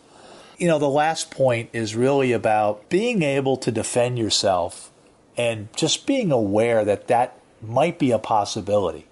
You 0.57 0.69
know, 0.69 0.79
the 0.79 0.89
last 0.89 1.31
point 1.31 1.71
is 1.73 1.97
really 1.97 2.33
about 2.33 2.89
being 2.89 3.23
able 3.23 3.57
to 3.59 3.73
defend 3.73 4.19
yourself 4.19 4.91
and 5.37 5.69
just 5.77 6.07
being 6.07 6.31
aware 6.31 6.85
that 6.85 7.09
that 7.09 7.39
might 7.61 7.99
be 7.99 8.13
a 8.13 8.19
possibility. 8.19 9.07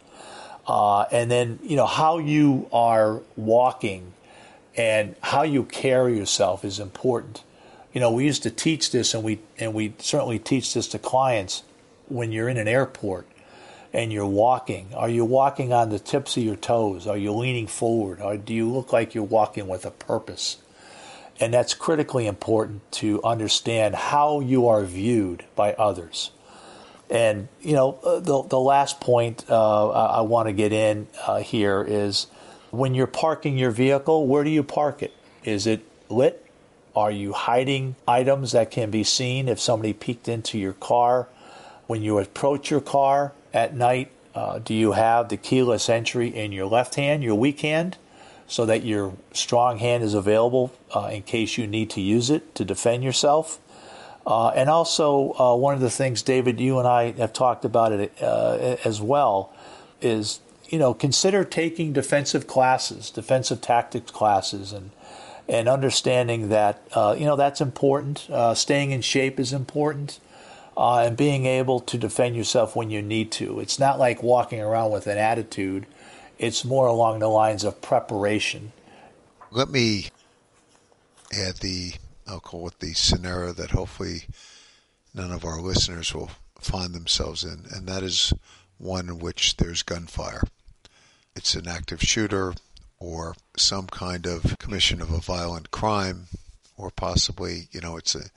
Uh, 0.66 1.02
and 1.10 1.30
then, 1.30 1.58
you 1.62 1.74
know, 1.74 1.86
how 1.86 2.18
you 2.18 2.68
are 2.72 3.20
walking 3.36 4.12
and 4.76 5.16
how 5.20 5.42
you 5.42 5.64
carry 5.64 6.16
yourself 6.16 6.64
is 6.64 6.78
important. 6.78 7.42
You 7.92 8.00
know, 8.00 8.12
we 8.12 8.24
used 8.24 8.44
to 8.44 8.50
teach 8.50 8.90
this, 8.90 9.12
and 9.12 9.22
we 9.22 9.40
and 9.58 9.74
we 9.74 9.94
certainly 9.98 10.38
teach 10.38 10.72
this 10.72 10.86
to 10.88 10.98
clients 10.98 11.62
when 12.08 12.32
you're 12.32 12.48
in 12.48 12.56
an 12.56 12.68
airport 12.68 13.26
and 13.92 14.12
you're 14.12 14.26
walking. 14.26 14.88
Are 14.94 15.08
you 15.08 15.24
walking 15.24 15.72
on 15.72 15.90
the 15.90 15.98
tips 15.98 16.36
of 16.36 16.42
your 16.42 16.56
toes? 16.56 17.06
Are 17.06 17.18
you 17.18 17.32
leaning 17.32 17.66
forward? 17.66 18.20
Or 18.20 18.36
do 18.36 18.54
you 18.54 18.70
look 18.70 18.92
like 18.92 19.14
you're 19.14 19.24
walking 19.24 19.68
with 19.68 19.84
a 19.84 19.90
purpose? 19.90 20.56
And 21.42 21.52
that's 21.52 21.74
critically 21.74 22.28
important 22.28 22.88
to 22.92 23.20
understand 23.24 23.96
how 23.96 24.38
you 24.38 24.68
are 24.68 24.84
viewed 24.84 25.44
by 25.56 25.72
others. 25.72 26.30
And 27.10 27.48
you 27.60 27.72
know, 27.72 27.98
uh, 28.04 28.20
the 28.20 28.44
the 28.44 28.60
last 28.60 29.00
point 29.00 29.44
uh, 29.50 29.88
I 29.90 30.20
want 30.20 30.46
to 30.46 30.52
get 30.52 30.72
in 30.72 31.08
uh, 31.26 31.40
here 31.40 31.84
is 31.86 32.28
when 32.70 32.94
you're 32.94 33.08
parking 33.08 33.58
your 33.58 33.72
vehicle, 33.72 34.28
where 34.28 34.44
do 34.44 34.50
you 34.50 34.62
park 34.62 35.02
it? 35.02 35.12
Is 35.42 35.66
it 35.66 35.84
lit? 36.08 36.46
Are 36.94 37.10
you 37.10 37.32
hiding 37.32 37.96
items 38.06 38.52
that 38.52 38.70
can 38.70 38.92
be 38.92 39.02
seen 39.02 39.48
if 39.48 39.58
somebody 39.58 39.92
peeked 39.92 40.28
into 40.28 40.60
your 40.60 40.74
car? 40.74 41.26
When 41.88 42.02
you 42.02 42.20
approach 42.20 42.70
your 42.70 42.80
car 42.80 43.32
at 43.52 43.74
night, 43.74 44.12
uh, 44.36 44.60
do 44.60 44.74
you 44.74 44.92
have 44.92 45.28
the 45.28 45.36
keyless 45.36 45.88
entry 45.88 46.28
in 46.28 46.52
your 46.52 46.66
left 46.66 46.94
hand, 46.94 47.24
your 47.24 47.34
weak 47.34 47.62
hand, 47.62 47.96
so 48.52 48.66
that 48.66 48.84
your 48.84 49.14
strong 49.32 49.78
hand 49.78 50.04
is 50.04 50.12
available 50.12 50.70
uh, 50.94 51.08
in 51.10 51.22
case 51.22 51.56
you 51.56 51.66
need 51.66 51.88
to 51.88 52.02
use 52.02 52.28
it 52.28 52.54
to 52.54 52.66
defend 52.66 53.02
yourself? 53.02 53.58
Uh, 54.26 54.48
and 54.48 54.68
also, 54.68 55.32
uh, 55.38 55.56
one 55.56 55.72
of 55.72 55.80
the 55.80 55.88
things, 55.88 56.20
David, 56.20 56.60
you 56.60 56.78
and 56.78 56.86
I 56.86 57.12
have 57.12 57.32
talked 57.32 57.64
about 57.64 57.92
it 57.92 58.12
uh, 58.20 58.76
as 58.84 59.00
well, 59.00 59.54
is 60.02 60.40
you 60.68 60.78
know 60.78 60.92
consider 60.92 61.44
taking 61.44 61.94
defensive 61.94 62.46
classes, 62.46 63.10
defensive 63.10 63.62
tactics 63.62 64.10
classes, 64.10 64.70
and 64.74 64.90
and 65.48 65.66
understanding 65.66 66.50
that 66.50 66.86
uh, 66.92 67.16
you 67.18 67.24
know 67.24 67.36
that's 67.36 67.62
important. 67.62 68.28
Uh, 68.28 68.52
staying 68.52 68.90
in 68.90 69.00
shape 69.00 69.40
is 69.40 69.54
important, 69.54 70.20
and 70.76 71.16
being 71.16 71.46
able 71.46 71.80
to 71.80 71.96
defend 71.96 72.36
yourself 72.36 72.76
when 72.76 72.90
you 72.90 73.00
need 73.00 73.32
to. 73.32 73.60
It's 73.60 73.78
not 73.78 73.98
like 73.98 74.22
walking 74.22 74.60
around 74.60 74.92
with 74.92 75.06
an 75.06 75.16
attitude. 75.16 75.86
It's 76.38 76.64
more 76.64 76.86
along 76.86 77.20
the 77.20 77.28
lines 77.28 77.64
of 77.64 77.80
preparation. 77.80 78.72
Let 79.50 79.68
me 79.68 80.08
add 81.32 81.56
the 81.56 81.94
I'll 82.26 82.40
call 82.40 82.68
it 82.68 82.78
the 82.78 82.94
scenario 82.94 83.52
that 83.52 83.72
hopefully 83.72 84.22
none 85.12 85.32
of 85.32 85.44
our 85.44 85.60
listeners 85.60 86.14
will 86.14 86.30
find 86.60 86.94
themselves 86.94 87.44
in, 87.44 87.66
and 87.74 87.86
that 87.88 88.02
is 88.02 88.32
one 88.78 89.08
in 89.08 89.18
which 89.18 89.56
there's 89.56 89.82
gunfire. 89.82 90.42
It's 91.34 91.54
an 91.54 91.66
active 91.66 92.00
shooter 92.00 92.54
or 92.98 93.34
some 93.56 93.86
kind 93.88 94.26
of 94.26 94.58
commission 94.58 95.00
of 95.00 95.10
a 95.10 95.18
violent 95.20 95.70
crime, 95.70 96.26
or 96.76 96.90
possibly, 96.90 97.68
you 97.72 97.80
know, 97.80 97.96
it's 97.96 98.14
a 98.14 98.30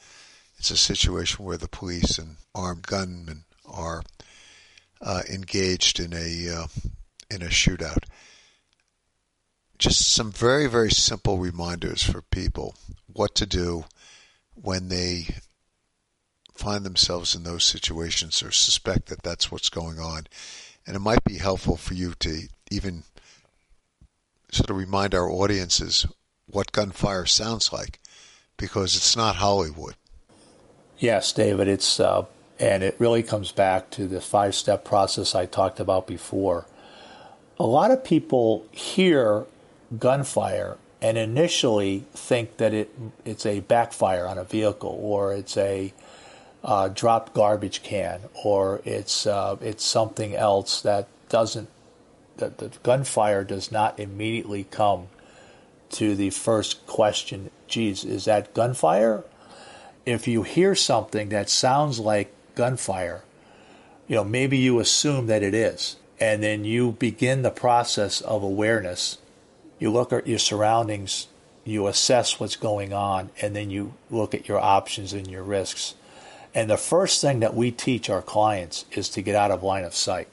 it's 0.58 0.72
a 0.72 0.78
situation 0.78 1.46
where 1.46 1.58
the 1.58 1.68
police 1.68 2.18
and 2.18 2.38
armed 2.56 2.88
gunmen 2.88 3.44
are 3.66 4.04
uh, 5.02 5.22
engaged 5.30 6.00
in 6.00 6.14
a 6.14 6.50
uh, 6.50 6.68
in 7.30 7.42
a 7.42 7.48
shootout 7.48 8.04
just 9.78 10.14
some 10.14 10.32
very, 10.32 10.68
very 10.68 10.92
simple 10.92 11.38
reminders 11.38 12.04
for 12.04 12.22
people 12.22 12.76
what 13.12 13.36
to 13.36 13.46
do 13.46 13.86
when 14.54 14.88
they 14.88 15.28
find 16.54 16.86
themselves 16.86 17.36
in 17.36 17.44
those 17.44 17.64
situations 17.64 18.42
or 18.42 18.52
suspect 18.52 19.08
that 19.08 19.24
that's 19.24 19.52
what's 19.52 19.70
going 19.70 20.00
on. 20.00 20.28
And 20.88 20.96
it 20.96 21.00
might 21.00 21.24
be 21.24 21.38
helpful 21.38 21.76
for 21.76 21.94
you 21.94 22.14
to 22.20 22.48
even 22.72 23.04
sort 24.52 24.70
of 24.70 24.78
remind 24.78 25.14
our 25.14 25.30
audiences 25.30 26.06
what 26.48 26.72
gunfire 26.72 27.26
sounds 27.26 27.74
like 27.74 28.00
because 28.58 28.96
it's 28.96 29.18
not 29.18 29.38
Hollywood. 29.38 29.96
Yes, 30.98 31.34
David, 31.34 31.68
it's 31.68 32.00
uh, 32.00 32.26
and 32.58 32.84
it 32.84 32.96
really 33.00 33.22
comes 33.22 33.52
back 33.52 33.90
to 33.92 34.08
the 34.08 34.22
five-step 34.22 34.86
process 34.86 35.36
I 35.36 35.46
talked 35.46 35.82
about 35.82 36.08
before. 36.08 36.66
A 37.58 37.66
lot 37.66 37.92
of 37.92 38.04
people 38.04 38.66
hear 38.72 39.46
gunfire 39.98 40.78
and 41.02 41.18
initially 41.18 42.06
think 42.14 42.58
that 42.58 42.74
it 42.74 42.90
it's 43.24 43.46
a 43.46 43.60
backfire 43.62 44.26
on 44.26 44.38
a 44.38 44.44
vehicle 44.44 44.98
or 45.02 45.34
it's 45.34 45.56
a 45.56 45.94
uh, 46.64 46.88
dropped 46.88 47.34
garbage 47.34 47.84
can 47.84 48.22
or 48.44 48.82
it's 48.86 49.28
uh, 49.28 49.56
it's 49.62 49.86
something 49.86 50.36
else 50.36 50.82
that 50.82 51.08
doesn't 51.30 51.70
that 52.38 52.58
the 52.58 52.72
gunfire 52.84 53.44
does 53.44 53.72
not 53.72 54.00
immediately 54.00 54.66
come 54.66 55.08
to 55.92 56.16
the 56.16 56.32
first 56.32 56.86
question. 56.88 57.52
Geez, 57.68 58.04
is 58.04 58.26
that 58.26 58.54
gunfire? 58.54 59.24
If 60.06 60.28
you 60.28 60.44
hear 60.44 60.76
something 60.76 61.30
that 61.30 61.50
sounds 61.50 62.00
like 62.00 62.34
gunfire, 62.56 63.24
you 64.08 64.16
know 64.16 64.24
maybe 64.24 64.58
you 64.58 64.80
assume 64.80 65.28
that 65.28 65.44
it 65.44 65.54
is, 65.54 65.98
and 66.20 66.42
then 66.42 66.66
you 66.66 66.94
begin 66.94 67.42
the 67.42 67.52
process 67.52 68.22
of 68.22 68.44
awareness 68.44 69.18
you 69.80 69.92
look 69.92 70.14
at 70.14 70.28
your 70.28 70.40
surroundings, 70.40 71.28
you 71.64 71.88
assess 71.88 72.40
what's 72.40 72.56
going 72.56 72.94
on, 72.94 73.30
and 73.42 73.56
then 73.56 73.70
you 73.70 73.94
look 74.10 74.34
at 74.34 74.48
your 74.48 74.60
options 74.60 75.14
and 75.14 75.28
your 75.28 75.44
risks. 75.44 75.96
And 76.54 76.70
the 76.70 76.78
first 76.78 77.20
thing 77.22 77.42
that 77.42 77.54
we 77.54 77.72
teach 77.72 78.10
our 78.10 78.22
clients 78.22 78.86
is 78.92 79.10
to 79.10 79.22
get 79.22 79.36
out 79.36 79.52
of 79.52 79.64
line 79.64 79.84
of 79.84 79.94
sight. 79.94 80.30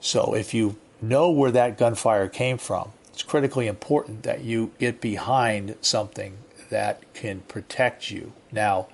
So 0.00 0.34
if 0.34 0.54
you 0.54 0.76
know 1.00 1.30
where 1.30 1.50
that 1.50 1.78
gunfire 1.78 2.28
came 2.28 2.58
from, 2.58 2.92
it's 3.12 3.22
critically 3.22 3.66
important 3.66 4.22
that 4.22 4.44
you 4.44 4.70
get 4.78 5.00
behind 5.00 5.76
something 5.80 6.38
that 6.70 7.02
can 7.14 7.40
protect 7.40 8.10
you. 8.10 8.32
Now, 8.52 8.88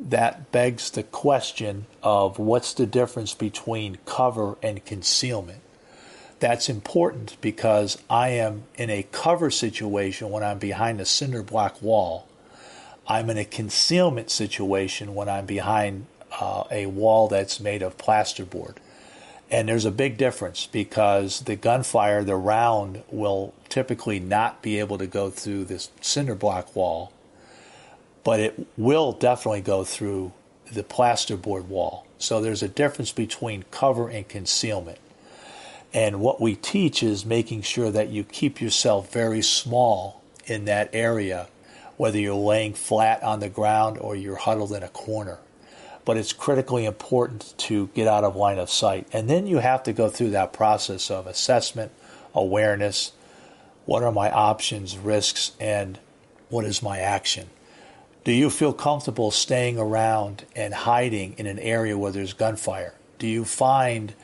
that 0.00 0.50
begs 0.50 0.90
the 0.90 1.02
question 1.02 1.86
of 2.02 2.38
what's 2.38 2.72
the 2.72 2.86
difference 2.86 3.34
between 3.34 3.98
cover 4.06 4.56
and 4.62 4.84
concealment? 4.84 5.60
That's 6.38 6.70
important 6.70 7.36
because 7.42 7.98
I 8.08 8.30
am 8.30 8.64
in 8.76 8.88
a 8.88 9.06
cover 9.12 9.50
situation 9.50 10.30
when 10.30 10.42
I'm 10.42 10.58
behind 10.58 11.00
a 11.00 11.04
cinder 11.04 11.42
block 11.42 11.82
wall. 11.82 12.26
I'm 13.06 13.28
in 13.28 13.36
a 13.36 13.44
concealment 13.44 14.30
situation 14.30 15.14
when 15.14 15.28
I'm 15.28 15.44
behind 15.44 16.06
uh, 16.40 16.64
a 16.70 16.86
wall 16.86 17.28
that's 17.28 17.60
made 17.60 17.82
of 17.82 17.98
plasterboard. 17.98 18.76
And 19.50 19.68
there's 19.68 19.84
a 19.84 19.90
big 19.90 20.16
difference 20.16 20.66
because 20.66 21.40
the 21.40 21.56
gunfire, 21.56 22.22
the 22.22 22.36
round, 22.36 23.02
will 23.10 23.52
typically 23.68 24.20
not 24.20 24.62
be 24.62 24.78
able 24.78 24.96
to 24.98 25.08
go 25.08 25.28
through 25.28 25.64
this 25.64 25.90
cinder 26.00 26.36
block 26.36 26.74
wall, 26.76 27.12
but 28.24 28.40
it 28.40 28.66
will 28.76 29.12
definitely 29.12 29.60
go 29.60 29.84
through 29.84 30.32
the 30.72 30.82
plasterboard 30.82 31.64
wall. 31.66 32.06
So 32.18 32.40
there's 32.40 32.62
a 32.62 32.68
difference 32.68 33.12
between 33.12 33.64
cover 33.70 34.08
and 34.08 34.28
concealment. 34.28 34.98
And 35.92 36.20
what 36.20 36.40
we 36.40 36.54
teach 36.54 37.02
is 37.02 37.24
making 37.24 37.62
sure 37.62 37.90
that 37.90 38.10
you 38.10 38.22
keep 38.22 38.60
yourself 38.60 39.12
very 39.12 39.42
small 39.42 40.22
in 40.46 40.66
that 40.66 40.90
area, 40.92 41.48
whether 41.96 42.18
you're 42.18 42.34
laying 42.34 42.74
flat 42.74 43.22
on 43.22 43.40
the 43.40 43.48
ground 43.48 43.98
or 43.98 44.14
you're 44.14 44.36
huddled 44.36 44.72
in 44.72 44.82
a 44.82 44.88
corner. 44.88 45.38
But 46.04 46.16
it's 46.16 46.32
critically 46.32 46.84
important 46.84 47.54
to 47.58 47.88
get 47.88 48.06
out 48.06 48.24
of 48.24 48.36
line 48.36 48.58
of 48.58 48.70
sight. 48.70 49.06
And 49.12 49.28
then 49.28 49.46
you 49.46 49.58
have 49.58 49.82
to 49.84 49.92
go 49.92 50.08
through 50.08 50.30
that 50.30 50.52
process 50.52 51.10
of 51.10 51.26
assessment, 51.26 51.92
awareness, 52.34 53.12
what 53.86 54.04
are 54.04 54.12
my 54.12 54.30
options, 54.30 54.96
risks, 54.96 55.52
and 55.58 55.98
what 56.48 56.64
is 56.64 56.82
my 56.82 56.98
action? 57.00 57.50
Do 58.22 58.32
you 58.32 58.50
feel 58.50 58.72
comfortable 58.72 59.30
staying 59.30 59.78
around 59.78 60.44
and 60.54 60.74
hiding 60.74 61.34
in 61.38 61.46
an 61.46 61.58
area 61.58 61.96
where 61.96 62.12
there's 62.12 62.34
gunfire? 62.34 62.94
Do 63.18 63.26
you 63.26 63.44
find 63.44 64.14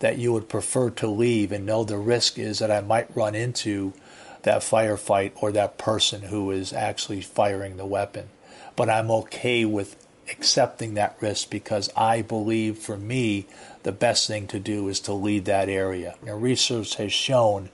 that 0.00 0.18
you 0.18 0.32
would 0.32 0.48
prefer 0.48 0.90
to 0.90 1.06
leave 1.06 1.52
and 1.52 1.64
know 1.64 1.84
the 1.84 1.98
risk 1.98 2.38
is 2.38 2.58
that 2.58 2.70
I 2.70 2.80
might 2.80 3.16
run 3.16 3.34
into 3.34 3.94
that 4.42 4.62
firefight 4.62 5.32
or 5.36 5.50
that 5.52 5.78
person 5.78 6.22
who 6.22 6.50
is 6.50 6.72
actually 6.72 7.20
firing 7.20 7.76
the 7.76 7.86
weapon. 7.86 8.28
But 8.76 8.88
I'm 8.88 9.10
okay 9.10 9.64
with 9.64 9.96
accepting 10.30 10.94
that 10.94 11.16
risk 11.20 11.50
because 11.50 11.90
I 11.96 12.22
believe 12.22 12.78
for 12.78 12.96
me 12.96 13.46
the 13.82 13.92
best 13.92 14.28
thing 14.28 14.46
to 14.48 14.60
do 14.60 14.88
is 14.88 15.00
to 15.00 15.12
lead 15.12 15.46
that 15.46 15.68
area. 15.68 16.14
Now, 16.22 16.34
research 16.36 16.94
has 16.96 17.12
shown 17.12 17.70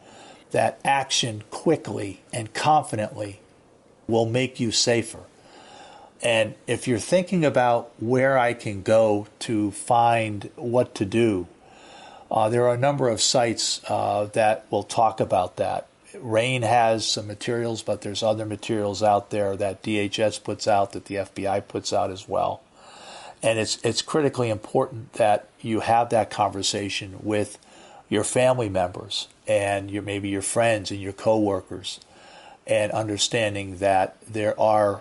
that 0.52 0.80
action 0.84 1.42
quickly 1.50 2.22
and 2.32 2.54
confidently 2.54 3.40
will 4.06 4.26
make 4.26 4.60
you 4.60 4.70
safer. 4.70 5.24
And 6.22 6.54
if 6.66 6.86
you're 6.86 6.98
thinking 6.98 7.44
about 7.44 7.90
where 7.98 8.38
I 8.38 8.54
can 8.54 8.82
go 8.82 9.26
to 9.40 9.72
find 9.72 10.50
what 10.54 10.94
to 10.96 11.04
do, 11.04 11.48
uh, 12.30 12.48
there 12.48 12.66
are 12.66 12.74
a 12.74 12.78
number 12.78 13.08
of 13.08 13.20
sites 13.20 13.80
uh, 13.88 14.26
that 14.32 14.64
will 14.70 14.84
talk 14.84 15.20
about 15.20 15.56
that. 15.56 15.88
RANE 16.18 16.62
has 16.62 17.06
some 17.06 17.26
materials, 17.26 17.82
but 17.82 18.02
there's 18.02 18.22
other 18.22 18.46
materials 18.46 19.02
out 19.02 19.30
there 19.30 19.56
that 19.56 19.82
DHS 19.82 20.42
puts 20.42 20.68
out, 20.68 20.92
that 20.92 21.06
the 21.06 21.16
FBI 21.16 21.66
puts 21.66 21.92
out 21.92 22.10
as 22.10 22.28
well. 22.28 22.62
And 23.42 23.58
it's 23.58 23.78
it's 23.82 24.02
critically 24.02 24.50
important 24.50 25.14
that 25.14 25.48
you 25.60 25.80
have 25.80 26.10
that 26.10 26.30
conversation 26.30 27.16
with 27.22 27.58
your 28.08 28.22
family 28.22 28.68
members 28.68 29.26
and 29.48 29.90
your 29.90 30.02
maybe 30.02 30.28
your 30.28 30.42
friends 30.42 30.90
and 30.90 31.00
your 31.00 31.12
coworkers, 31.12 31.98
and 32.66 32.92
understanding 32.92 33.78
that 33.78 34.16
there 34.30 34.58
are 34.60 35.00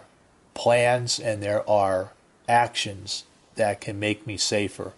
plans 0.54 1.20
and 1.20 1.42
there 1.42 1.68
are 1.70 2.12
actions 2.48 3.24
that 3.56 3.82
can 3.82 4.00
make 4.00 4.26
me 4.26 4.38
safer 4.38 4.94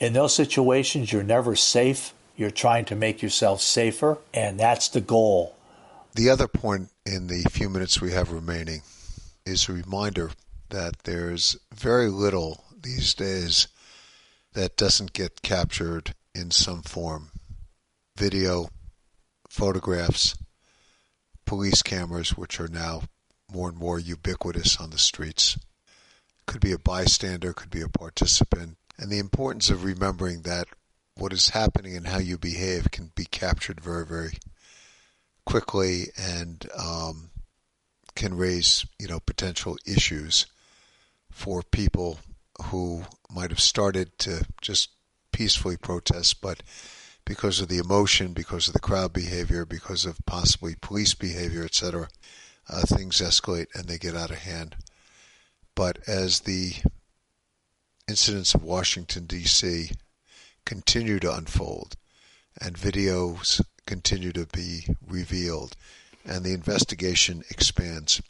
in 0.00 0.14
those 0.14 0.34
situations, 0.34 1.12
you're 1.12 1.22
never 1.22 1.54
safe. 1.54 2.14
You're 2.34 2.50
trying 2.50 2.86
to 2.86 2.96
make 2.96 3.20
yourself 3.20 3.60
safer, 3.60 4.16
and 4.32 4.58
that's 4.58 4.88
the 4.88 5.02
goal. 5.02 5.54
The 6.14 6.30
other 6.30 6.48
point 6.48 6.88
in 7.04 7.26
the 7.26 7.42
few 7.50 7.68
minutes 7.68 8.00
we 8.00 8.12
have 8.12 8.32
remaining 8.32 8.80
is 9.44 9.68
a 9.68 9.74
reminder 9.74 10.30
that 10.70 11.00
there's 11.04 11.58
very 11.74 12.08
little 12.08 12.64
these 12.82 13.12
days 13.12 13.68
that 14.54 14.78
doesn't 14.78 15.12
get 15.12 15.42
captured 15.42 16.14
in 16.34 16.50
some 16.50 16.82
form 16.82 17.30
video, 18.16 18.70
photographs, 19.50 20.36
police 21.44 21.82
cameras, 21.82 22.36
which 22.38 22.58
are 22.58 22.68
now 22.68 23.02
more 23.52 23.68
and 23.68 23.78
more 23.78 23.98
ubiquitous 23.98 24.78
on 24.78 24.90
the 24.90 24.98
streets. 24.98 25.58
Could 26.46 26.60
be 26.60 26.72
a 26.72 26.78
bystander, 26.78 27.52
could 27.52 27.70
be 27.70 27.82
a 27.82 27.88
participant, 27.88 28.76
and 28.98 29.10
the 29.10 29.18
importance 29.18 29.70
of 29.70 29.84
remembering 29.84 30.42
that 30.42 30.68
what 31.16 31.32
is 31.32 31.50
happening 31.50 31.96
and 31.96 32.06
how 32.06 32.18
you 32.18 32.38
behave 32.38 32.90
can 32.90 33.12
be 33.14 33.24
captured 33.24 33.80
very, 33.80 34.06
very 34.06 34.38
quickly 35.44 36.06
and 36.18 36.68
um, 36.76 37.30
can 38.14 38.36
raise, 38.36 38.86
you 38.98 39.08
know, 39.08 39.20
potential 39.20 39.76
issues 39.86 40.46
for 41.30 41.62
people 41.62 42.18
who 42.64 43.04
might 43.30 43.50
have 43.50 43.60
started 43.60 44.18
to 44.18 44.44
just 44.60 44.90
peacefully 45.32 45.76
protest, 45.76 46.40
but 46.40 46.62
because 47.24 47.60
of 47.60 47.68
the 47.68 47.78
emotion, 47.78 48.32
because 48.32 48.66
of 48.66 48.74
the 48.74 48.80
crowd 48.80 49.12
behavior, 49.12 49.64
because 49.64 50.04
of 50.04 50.18
possibly 50.26 50.74
police 50.80 51.14
behavior, 51.14 51.64
etc., 51.64 52.08
uh, 52.70 52.82
things 52.82 53.20
escalate 53.20 53.66
and 53.74 53.84
they 53.86 53.98
get 53.98 54.16
out 54.16 54.30
of 54.30 54.38
hand. 54.38 54.76
But 55.74 55.98
as 56.06 56.40
the 56.40 56.74
incidents 58.08 58.54
of 58.54 58.62
Washington, 58.62 59.26
D.C. 59.26 59.90
continue 60.64 61.18
to 61.20 61.34
unfold 61.34 61.96
and 62.60 62.76
videos 62.76 63.62
continue 63.86 64.32
to 64.32 64.46
be 64.46 64.86
revealed 65.06 65.76
and 66.24 66.44
the 66.44 66.52
investigation 66.52 67.42
expands, 67.50 68.20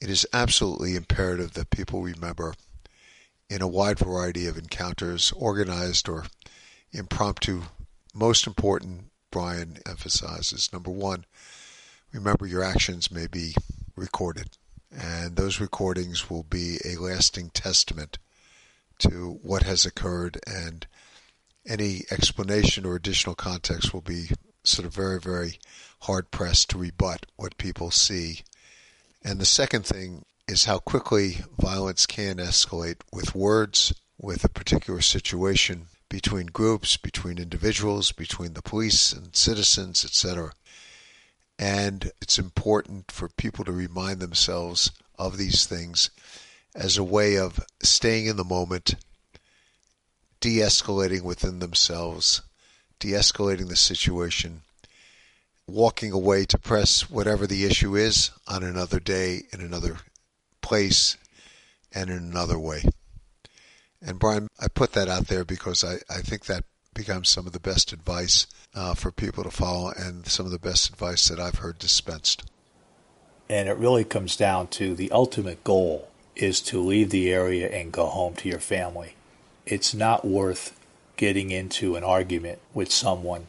it 0.00 0.10
is 0.10 0.26
absolutely 0.32 0.96
imperative 0.96 1.54
that 1.54 1.70
people 1.70 2.02
remember 2.02 2.54
in 3.48 3.62
a 3.62 3.68
wide 3.68 3.98
variety 3.98 4.46
of 4.46 4.58
encounters, 4.58 5.32
organized 5.32 6.08
or 6.08 6.26
impromptu, 6.92 7.62
most 8.14 8.46
important, 8.46 9.10
Brian 9.30 9.78
emphasizes 9.86 10.72
number 10.72 10.90
one, 10.90 11.24
remember 12.12 12.46
your 12.46 12.62
actions 12.62 13.10
may 13.10 13.26
be 13.26 13.54
recorded, 13.96 14.50
and 14.90 15.36
those 15.36 15.60
recordings 15.60 16.28
will 16.28 16.42
be 16.42 16.78
a 16.84 17.00
lasting 17.00 17.50
testament 17.50 18.18
to 18.98 19.38
what 19.42 19.62
has 19.62 19.84
occurred, 19.84 20.38
and 20.46 20.86
any 21.66 22.02
explanation 22.10 22.84
or 22.84 22.96
additional 22.96 23.34
context 23.34 23.92
will 23.92 24.00
be 24.00 24.30
sort 24.64 24.86
of 24.86 24.94
very, 24.94 25.18
very 25.18 25.58
hard 26.00 26.30
pressed 26.30 26.70
to 26.70 26.78
rebut 26.78 27.26
what 27.36 27.58
people 27.58 27.90
see. 27.90 28.42
And 29.24 29.40
the 29.40 29.44
second 29.44 29.86
thing 29.86 30.24
is 30.48 30.64
how 30.64 30.78
quickly 30.78 31.38
violence 31.58 32.06
can 32.06 32.36
escalate 32.36 33.00
with 33.12 33.34
words, 33.34 33.94
with 34.18 34.44
a 34.44 34.48
particular 34.48 35.00
situation, 35.00 35.86
between 36.08 36.46
groups, 36.46 36.96
between 36.96 37.38
individuals, 37.38 38.12
between 38.12 38.52
the 38.52 38.62
police 38.62 39.12
and 39.12 39.34
citizens, 39.34 40.04
etc. 40.04 40.52
And 41.62 42.10
it's 42.20 42.40
important 42.40 43.12
for 43.12 43.28
people 43.28 43.64
to 43.64 43.70
remind 43.70 44.18
themselves 44.18 44.90
of 45.16 45.38
these 45.38 45.64
things 45.64 46.10
as 46.74 46.98
a 46.98 47.04
way 47.04 47.38
of 47.38 47.64
staying 47.80 48.26
in 48.26 48.36
the 48.36 48.42
moment, 48.42 48.96
de 50.40 50.56
escalating 50.56 51.22
within 51.22 51.60
themselves, 51.60 52.42
de 52.98 53.10
escalating 53.10 53.68
the 53.68 53.76
situation, 53.76 54.62
walking 55.68 56.10
away 56.10 56.46
to 56.46 56.58
press 56.58 57.08
whatever 57.08 57.46
the 57.46 57.64
issue 57.64 57.94
is 57.94 58.32
on 58.48 58.64
another 58.64 58.98
day, 58.98 59.42
in 59.52 59.60
another 59.60 59.98
place, 60.62 61.16
and 61.94 62.10
in 62.10 62.16
another 62.16 62.58
way. 62.58 62.82
And 64.04 64.18
Brian, 64.18 64.48
I 64.58 64.66
put 64.66 64.94
that 64.94 65.08
out 65.08 65.28
there 65.28 65.44
because 65.44 65.84
I, 65.84 65.98
I 66.10 66.22
think 66.22 66.46
that 66.46 66.64
becomes 66.94 67.28
some 67.28 67.46
of 67.46 67.52
the 67.52 67.60
best 67.60 67.92
advice 67.92 68.46
uh, 68.74 68.94
for 68.94 69.10
people 69.10 69.44
to 69.44 69.50
follow 69.50 69.92
and 69.96 70.26
some 70.26 70.46
of 70.46 70.52
the 70.52 70.58
best 70.58 70.90
advice 70.90 71.28
that 71.28 71.40
I've 71.40 71.56
heard 71.56 71.78
dispensed. 71.78 72.44
And 73.48 73.68
it 73.68 73.76
really 73.76 74.04
comes 74.04 74.36
down 74.36 74.68
to 74.68 74.94
the 74.94 75.10
ultimate 75.10 75.64
goal 75.64 76.08
is 76.36 76.60
to 76.62 76.80
leave 76.80 77.10
the 77.10 77.30
area 77.30 77.68
and 77.68 77.92
go 77.92 78.06
home 78.06 78.34
to 78.36 78.48
your 78.48 78.60
family. 78.60 79.14
It's 79.66 79.94
not 79.94 80.24
worth 80.24 80.78
getting 81.16 81.50
into 81.50 81.96
an 81.96 82.04
argument 82.04 82.58
with 82.72 82.90
someone 82.90 83.46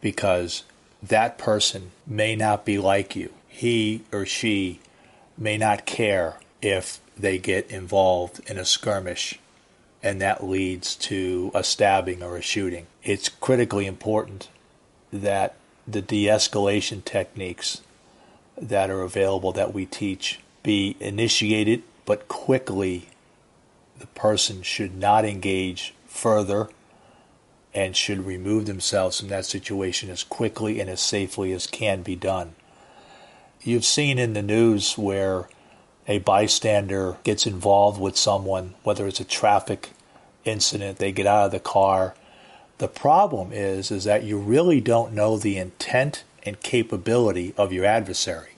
because 0.00 0.64
that 1.02 1.38
person 1.38 1.92
may 2.06 2.34
not 2.36 2.64
be 2.64 2.78
like 2.78 3.14
you. 3.14 3.32
He 3.48 4.02
or 4.12 4.26
she 4.26 4.80
may 5.38 5.56
not 5.56 5.86
care 5.86 6.36
if 6.60 7.00
they 7.16 7.38
get 7.38 7.70
involved 7.70 8.40
in 8.50 8.58
a 8.58 8.64
skirmish 8.64 9.38
and 10.02 10.20
that 10.20 10.44
leads 10.44 10.94
to 10.96 11.50
a 11.54 11.62
stabbing 11.62 12.22
or 12.22 12.36
a 12.36 12.42
shooting. 12.42 12.86
It's 13.02 13.28
critically 13.28 13.86
important 13.86 14.48
that 15.12 15.56
the 15.86 16.00
de 16.00 16.26
escalation 16.26 17.04
techniques 17.04 17.82
that 18.56 18.90
are 18.90 19.02
available 19.02 19.52
that 19.52 19.74
we 19.74 19.86
teach 19.86 20.40
be 20.62 20.96
initiated, 21.00 21.82
but 22.04 22.28
quickly 22.28 23.08
the 23.98 24.06
person 24.08 24.62
should 24.62 24.96
not 24.96 25.24
engage 25.24 25.94
further 26.06 26.68
and 27.72 27.96
should 27.96 28.26
remove 28.26 28.66
themselves 28.66 29.20
from 29.20 29.28
that 29.28 29.44
situation 29.44 30.10
as 30.10 30.24
quickly 30.24 30.80
and 30.80 30.90
as 30.90 31.00
safely 31.00 31.52
as 31.52 31.66
can 31.66 32.02
be 32.02 32.16
done. 32.16 32.54
You've 33.62 33.84
seen 33.84 34.18
in 34.18 34.32
the 34.32 34.42
news 34.42 34.96
where 34.96 35.48
a 36.10 36.18
bystander 36.18 37.16
gets 37.22 37.46
involved 37.46 38.00
with 38.00 38.16
someone, 38.16 38.74
whether 38.82 39.06
it's 39.06 39.20
a 39.20 39.24
traffic 39.24 39.90
incident, 40.44 40.98
they 40.98 41.12
get 41.12 41.24
out 41.24 41.46
of 41.46 41.52
the 41.52 41.60
car. 41.60 42.16
The 42.78 42.88
problem 42.88 43.52
is 43.52 43.92
is 43.92 44.04
that 44.04 44.24
you 44.24 44.36
really 44.36 44.80
don't 44.80 45.12
know 45.12 45.36
the 45.38 45.56
intent 45.56 46.24
and 46.42 46.60
capability 46.60 47.54
of 47.56 47.72
your 47.72 47.84
adversary. 47.84 48.56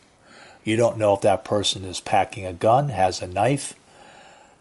You 0.65 0.77
don't 0.77 0.97
know 0.97 1.13
if 1.13 1.21
that 1.21 1.45
person 1.45 1.85
is 1.85 2.01
packing 2.01 2.47
a 2.47 2.55
gun, 2.55 2.89
has 2.89 3.21
a 3.21 3.27
knife. 3.27 3.75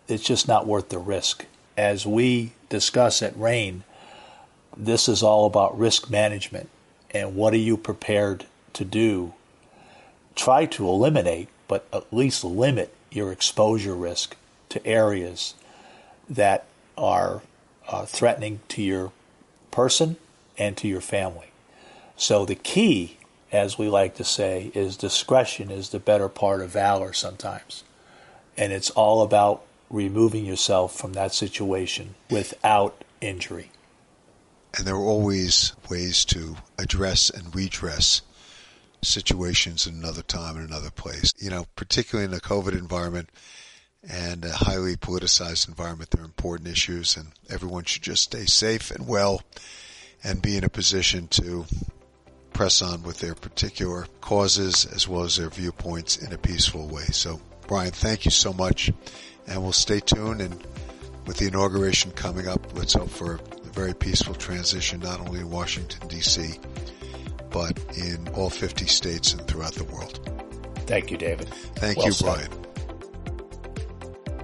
It's 0.09 0.23
just 0.23 0.49
not 0.49 0.67
worth 0.67 0.89
the 0.89 0.99
risk. 0.99 1.45
As 1.77 2.05
we 2.05 2.51
discuss 2.67 3.21
at 3.21 3.37
RANE, 3.37 3.85
this 4.75 5.07
is 5.07 5.23
all 5.23 5.45
about 5.45 5.79
risk 5.79 6.09
management 6.09 6.67
and 7.11 7.37
what 7.37 7.53
are 7.53 7.57
you 7.57 7.77
prepared 7.77 8.47
to 8.73 8.83
do. 8.83 9.33
Try 10.35 10.65
to 10.65 10.89
eliminate, 10.89 11.47
but 11.71 11.85
at 11.93 12.13
least 12.13 12.43
limit 12.43 12.93
your 13.11 13.31
exposure 13.31 13.95
risk 13.95 14.35
to 14.67 14.85
areas 14.85 15.53
that 16.29 16.65
are 16.97 17.41
uh, 17.87 18.05
threatening 18.05 18.59
to 18.67 18.81
your 18.81 19.13
person 19.71 20.17
and 20.57 20.75
to 20.75 20.85
your 20.85 20.99
family. 20.99 21.49
So 22.17 22.43
the 22.43 22.55
key, 22.55 23.19
as 23.53 23.77
we 23.77 23.87
like 23.87 24.15
to 24.15 24.25
say, 24.25 24.69
is 24.75 24.97
discretion 24.97 25.71
is 25.71 25.91
the 25.91 25.99
better 25.99 26.27
part 26.27 26.59
of 26.59 26.71
valor 26.71 27.13
sometimes. 27.13 27.85
And 28.57 28.73
it's 28.73 28.89
all 28.89 29.21
about 29.21 29.63
removing 29.89 30.43
yourself 30.43 30.93
from 30.93 31.13
that 31.13 31.33
situation 31.33 32.15
without 32.29 33.01
injury. 33.21 33.71
And 34.77 34.85
there 34.85 34.95
are 34.95 35.05
always 35.05 35.71
ways 35.89 36.25
to 36.25 36.57
address 36.77 37.29
and 37.29 37.55
redress 37.55 38.23
situations 39.03 39.87
in 39.87 39.95
another 39.95 40.21
time 40.21 40.57
in 40.57 40.63
another 40.63 40.91
place. 40.91 41.33
You 41.37 41.49
know, 41.49 41.65
particularly 41.75 42.31
in 42.31 42.37
a 42.37 42.41
COVID 42.41 42.77
environment 42.77 43.29
and 44.07 44.45
a 44.45 44.51
highly 44.51 44.95
politicized 44.95 45.67
environment, 45.67 46.11
there 46.11 46.21
are 46.21 46.25
important 46.25 46.67
issues, 46.69 47.17
and 47.17 47.27
everyone 47.49 47.83
should 47.83 48.01
just 48.01 48.23
stay 48.23 48.45
safe 48.45 48.91
and 48.91 49.07
well 49.07 49.41
and 50.23 50.41
be 50.41 50.57
in 50.57 50.63
a 50.63 50.69
position 50.69 51.27
to 51.29 51.65
press 52.53 52.81
on 52.81 53.03
with 53.03 53.19
their 53.19 53.35
particular 53.35 54.05
causes 54.19 54.85
as 54.85 55.07
well 55.07 55.23
as 55.23 55.37
their 55.37 55.49
viewpoints 55.49 56.17
in 56.17 56.33
a 56.33 56.37
peaceful 56.37 56.87
way. 56.87 57.05
So, 57.05 57.39
Brian, 57.67 57.91
thank 57.91 58.25
you 58.25 58.31
so 58.31 58.53
much, 58.53 58.91
and 59.47 59.61
we'll 59.61 59.71
stay 59.71 59.99
tuned. 59.99 60.41
And 60.41 60.63
with 61.25 61.37
the 61.37 61.47
inauguration 61.47 62.11
coming 62.11 62.47
up, 62.47 62.75
let's 62.75 62.93
hope 62.93 63.09
for 63.09 63.35
a 63.35 63.69
very 63.71 63.93
peaceful 63.93 64.35
transition, 64.35 64.99
not 64.99 65.19
only 65.21 65.39
in 65.39 65.49
Washington, 65.49 66.07
D.C., 66.07 66.59
but 67.51 67.77
in 67.97 68.27
all 68.29 68.49
50 68.49 68.85
states 68.85 69.33
and 69.33 69.45
throughout 69.47 69.73
the 69.73 69.83
world. 69.85 70.19
Thank 70.87 71.11
you, 71.11 71.17
David. 71.17 71.47
Thank 71.75 71.97
well 71.97 72.07
you, 72.07 72.13
Brian. 72.21 72.49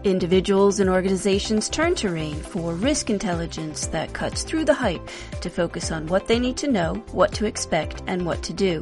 Individuals 0.03 0.79
and 0.79 0.89
organizations 0.89 1.67
turn 1.67 1.95
to 1.95 2.09
RANE 2.09 2.39
for 2.41 2.73
risk 2.73 3.09
intelligence 3.09 3.87
that 3.87 4.13
cuts 4.13 4.43
through 4.43 4.63
the 4.63 4.73
hype 4.73 5.01
to 5.41 5.49
focus 5.49 5.91
on 5.91 6.07
what 6.07 6.27
they 6.27 6.39
need 6.39 6.55
to 6.57 6.71
know, 6.71 6.93
what 7.11 7.33
to 7.33 7.45
expect, 7.45 8.03
and 8.07 8.25
what 8.25 8.41
to 8.43 8.53
do. 8.53 8.81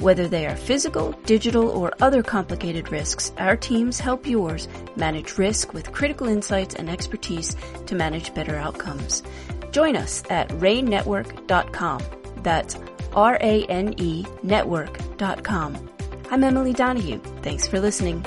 Whether 0.00 0.26
they 0.26 0.46
are 0.46 0.56
physical, 0.56 1.12
digital, 1.26 1.68
or 1.68 1.92
other 2.00 2.22
complicated 2.24 2.90
risks, 2.90 3.30
our 3.38 3.56
teams 3.56 4.00
help 4.00 4.26
yours 4.26 4.66
manage 4.96 5.38
risk 5.38 5.74
with 5.74 5.92
critical 5.92 6.26
insights 6.26 6.74
and 6.74 6.90
expertise 6.90 7.54
to 7.86 7.94
manage 7.94 8.34
better 8.34 8.56
outcomes. 8.56 9.22
Join 9.70 9.96
us 9.96 10.24
at 10.30 10.48
ranenetwork.com. 10.48 12.02
That's 12.42 12.74
R-A-N-E 13.14 14.26
network.com. 14.42 15.90
I'm 16.30 16.44
Emily 16.44 16.72
Donahue. 16.72 17.18
Thanks 17.42 17.68
for 17.68 17.80
listening. 17.80 18.24